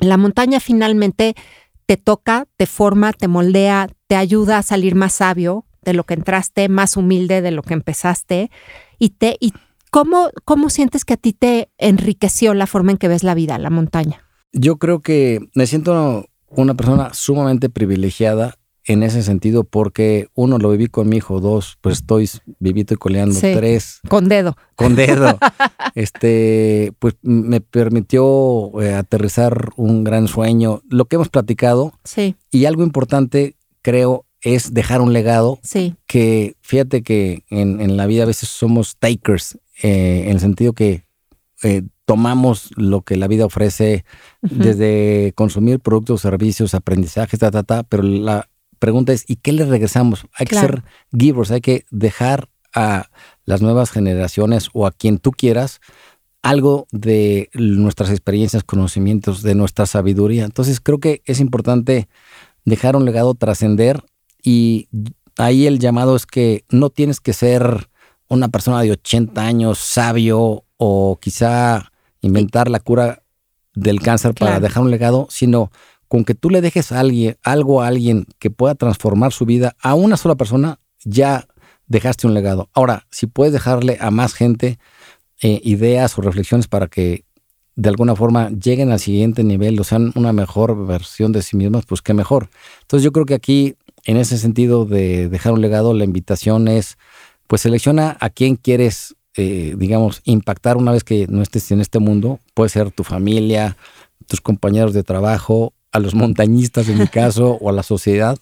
[0.01, 1.37] la montaña finalmente
[1.87, 6.15] te toca, te forma, te moldea, te ayuda a salir más sabio de lo que
[6.15, 8.51] entraste, más humilde de lo que empezaste.
[8.99, 9.53] Y, te, y
[9.93, 13.57] ¿cómo, ¿cómo sientes que a ti te enriqueció la forma en que ves la vida,
[13.59, 14.25] la montaña?
[14.53, 18.58] Yo creo que me siento una persona sumamente privilegiada
[18.89, 22.28] en ese sentido porque uno lo viví con mi hijo, dos, pues estoy
[22.59, 24.01] vivito y coleando, tres.
[24.09, 24.57] Con dedo.
[24.76, 25.39] Con dedo.
[25.95, 31.93] este, pues me permitió eh, aterrizar un gran sueño, lo que hemos platicado.
[32.03, 32.34] Sí.
[32.51, 35.59] Y algo importante, creo, es dejar un legado.
[35.62, 35.95] Sí.
[36.07, 41.05] Que fíjate que en, la vida a veces somos takers, eh, en el sentido que
[41.62, 44.07] eh, tomamos lo que la vida ofrece,
[44.41, 48.49] desde consumir productos, servicios, aprendizajes, ta, ta, ta, pero la
[48.79, 50.26] pregunta es, ¿y qué le regresamos?
[50.35, 50.85] Hay que ser
[51.16, 53.11] givers, hay que dejar a
[53.45, 55.81] las nuevas generaciones o a quien tú quieras
[56.43, 60.45] algo de nuestras experiencias, conocimientos, de nuestra sabiduría.
[60.45, 62.09] Entonces creo que es importante
[62.64, 64.05] dejar un legado, trascender
[64.43, 64.89] y
[65.37, 67.89] ahí el llamado es que no tienes que ser
[68.29, 73.22] una persona de 80 años sabio o quizá inventar la cura
[73.74, 75.70] del cáncer para dejar un legado, sino
[76.09, 79.77] con que tú le dejes a alguien, algo a alguien que pueda transformar su vida
[79.81, 81.47] a una sola persona, ya
[81.87, 82.69] dejaste un legado.
[82.73, 84.79] Ahora, si puedes dejarle a más gente
[85.43, 87.25] eh, ideas o reflexiones para que
[87.77, 91.87] de alguna forma lleguen al siguiente nivel o sean una mejor versión de sí mismas,
[91.87, 92.49] pues qué mejor.
[92.83, 96.99] Entonces yo creo que aquí, en ese sentido de dejar un legado, la invitación es,
[97.47, 102.01] pues selecciona a quién quieres eh, digamos, impactar una vez que no estés en este
[102.01, 102.41] mundo.
[102.55, 103.77] Puede ser tu familia,
[104.27, 108.39] tus compañeros de trabajo, a los montañistas en mi caso, o a la sociedad.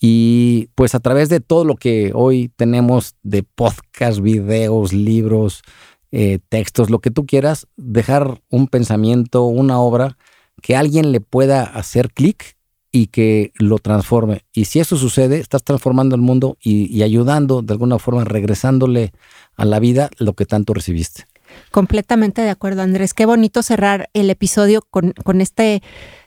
[0.00, 5.62] Y pues a través de todo lo que hoy tenemos de podcast, videos, libros,
[6.10, 10.18] eh, textos, lo que tú quieras, dejar un pensamiento, una obra
[10.60, 12.56] que alguien le pueda hacer clic
[12.90, 14.44] y que lo transforme.
[14.52, 19.12] Y si eso sucede, estás transformando el mundo y, ayudando de alguna forma, regresándole
[19.56, 21.24] a la vida lo que tanto recibiste.
[21.70, 23.14] Completamente de acuerdo, Andrés.
[23.14, 25.82] Qué bonito cerrar el episodio con, con, este,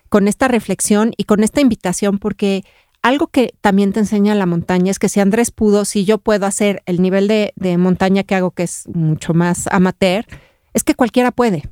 [0.09, 2.63] con esta reflexión y con esta invitación, porque
[3.01, 6.45] algo que también te enseña la montaña es que si Andrés pudo, si yo puedo
[6.45, 10.25] hacer el nivel de, de montaña que hago, que es mucho más amateur,
[10.73, 11.63] es que cualquiera puede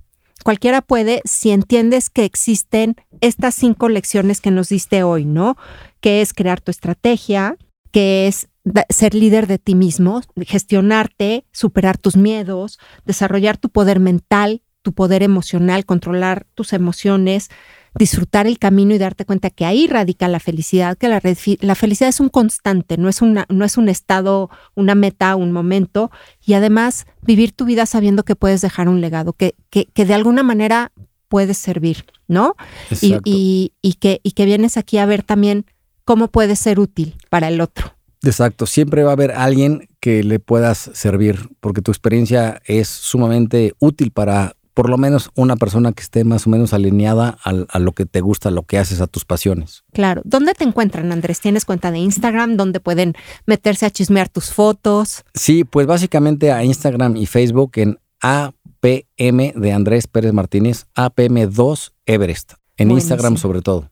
[0.43, 5.57] cualquiera puede si entiendes que existen estas cinco lecciones que nos diste hoy, ¿no?
[6.01, 7.57] Que es crear tu estrategia,
[7.91, 8.49] que es
[8.89, 15.23] ser líder de ti mismo, gestionarte, superar tus miedos, desarrollar tu poder mental, tu poder
[15.23, 17.49] emocional, controlar tus emociones,
[17.95, 21.21] disfrutar el camino y darte cuenta que ahí radica la felicidad, que la,
[21.61, 25.51] la, felicidad es un constante, no es, una, no es un estado, una meta, un
[25.51, 26.11] momento,
[26.45, 30.13] y además vivir tu vida sabiendo que puedes dejar un legado, que, que, que de
[30.13, 30.91] alguna manera
[31.27, 32.55] puedes servir, ¿no?
[33.01, 35.65] Y, y, que, y que vienes aquí a ver también
[36.05, 37.95] cómo puedes ser útil para el otro.
[38.23, 43.73] Exacto, siempre va a haber alguien que le puedas servir, porque tu experiencia es sumamente
[43.79, 47.91] útil para por lo menos una persona que esté más o menos alineada a, lo
[47.91, 49.83] que te gusta, a lo que haces, a tus pasiones.
[49.93, 50.21] Claro.
[50.25, 51.39] ¿Dónde te encuentran, Andrés?
[51.39, 52.57] ¿Tienes cuenta de Instagram?
[52.57, 53.13] ¿Dónde pueden
[53.45, 55.23] meterse a chismear tus fotos?
[55.33, 62.53] Sí, pues básicamente a Instagram y Facebook en APM de Andrés Pérez Martínez, APM2 Everest.
[62.77, 63.89] En Instagram sobre todo.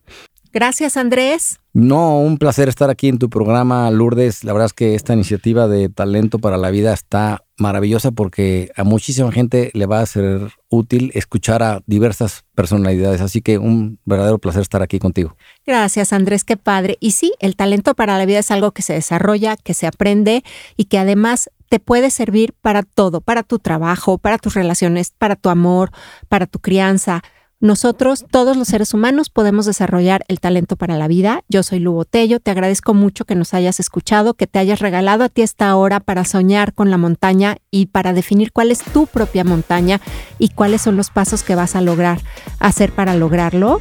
[0.52, 1.58] Gracias, Andrés.
[1.72, 4.44] No, un placer estar aquí en tu programa, Lourdes.
[4.44, 8.84] La verdad es que esta iniciativa de Talento para la Vida está maravillosa porque a
[8.84, 13.22] muchísima gente le va a ser útil escuchar a diversas personalidades.
[13.22, 15.34] Así que un verdadero placer estar aquí contigo.
[15.66, 16.98] Gracias, Andrés, qué padre.
[17.00, 20.44] Y sí, el talento para la vida es algo que se desarrolla, que se aprende
[20.76, 25.36] y que además te puede servir para todo, para tu trabajo, para tus relaciones, para
[25.36, 25.90] tu amor,
[26.28, 27.22] para tu crianza
[27.62, 31.44] nosotros, todos los seres humanos, podemos desarrollar el talento para la vida.
[31.48, 35.22] Yo soy Lu Botello, te agradezco mucho que nos hayas escuchado, que te hayas regalado
[35.22, 39.06] a ti esta hora para soñar con la montaña y para definir cuál es tu
[39.06, 40.00] propia montaña
[40.40, 42.20] y cuáles son los pasos que vas a lograr
[42.58, 43.80] hacer para lograrlo.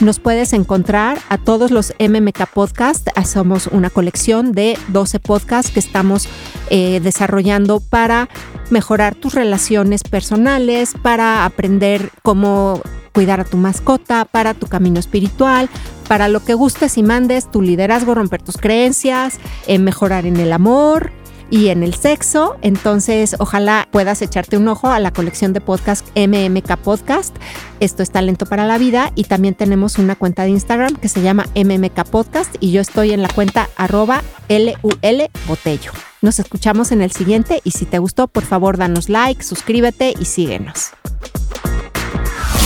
[0.00, 3.08] Nos puedes encontrar a todos los MMK Podcast.
[3.24, 6.26] Somos una colección de 12 podcasts que estamos
[6.68, 8.28] eh, desarrollando para
[8.70, 12.80] mejorar tus relaciones personales, para aprender cómo
[13.12, 15.68] cuidar a tu mascota, para tu camino espiritual,
[16.08, 20.52] para lo que gustes y mandes, tu liderazgo, romper tus creencias, eh, mejorar en el
[20.52, 21.12] amor
[21.50, 22.56] y en el sexo.
[22.62, 27.36] Entonces, ojalá puedas echarte un ojo a la colección de podcast MMK Podcast.
[27.80, 31.22] Esto es Talento para la Vida y también tenemos una cuenta de Instagram que se
[31.22, 35.92] llama MMK Podcast y yo estoy en la cuenta arroba LUL Botello.
[36.22, 40.26] Nos escuchamos en el siguiente y si te gustó, por favor, danos like, suscríbete y
[40.26, 40.90] síguenos.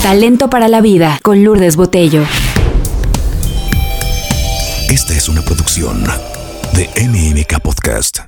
[0.03, 2.25] Talento para la vida con Lourdes Botello.
[4.91, 6.05] Esta es una producción
[6.75, 8.25] de MMK Podcast.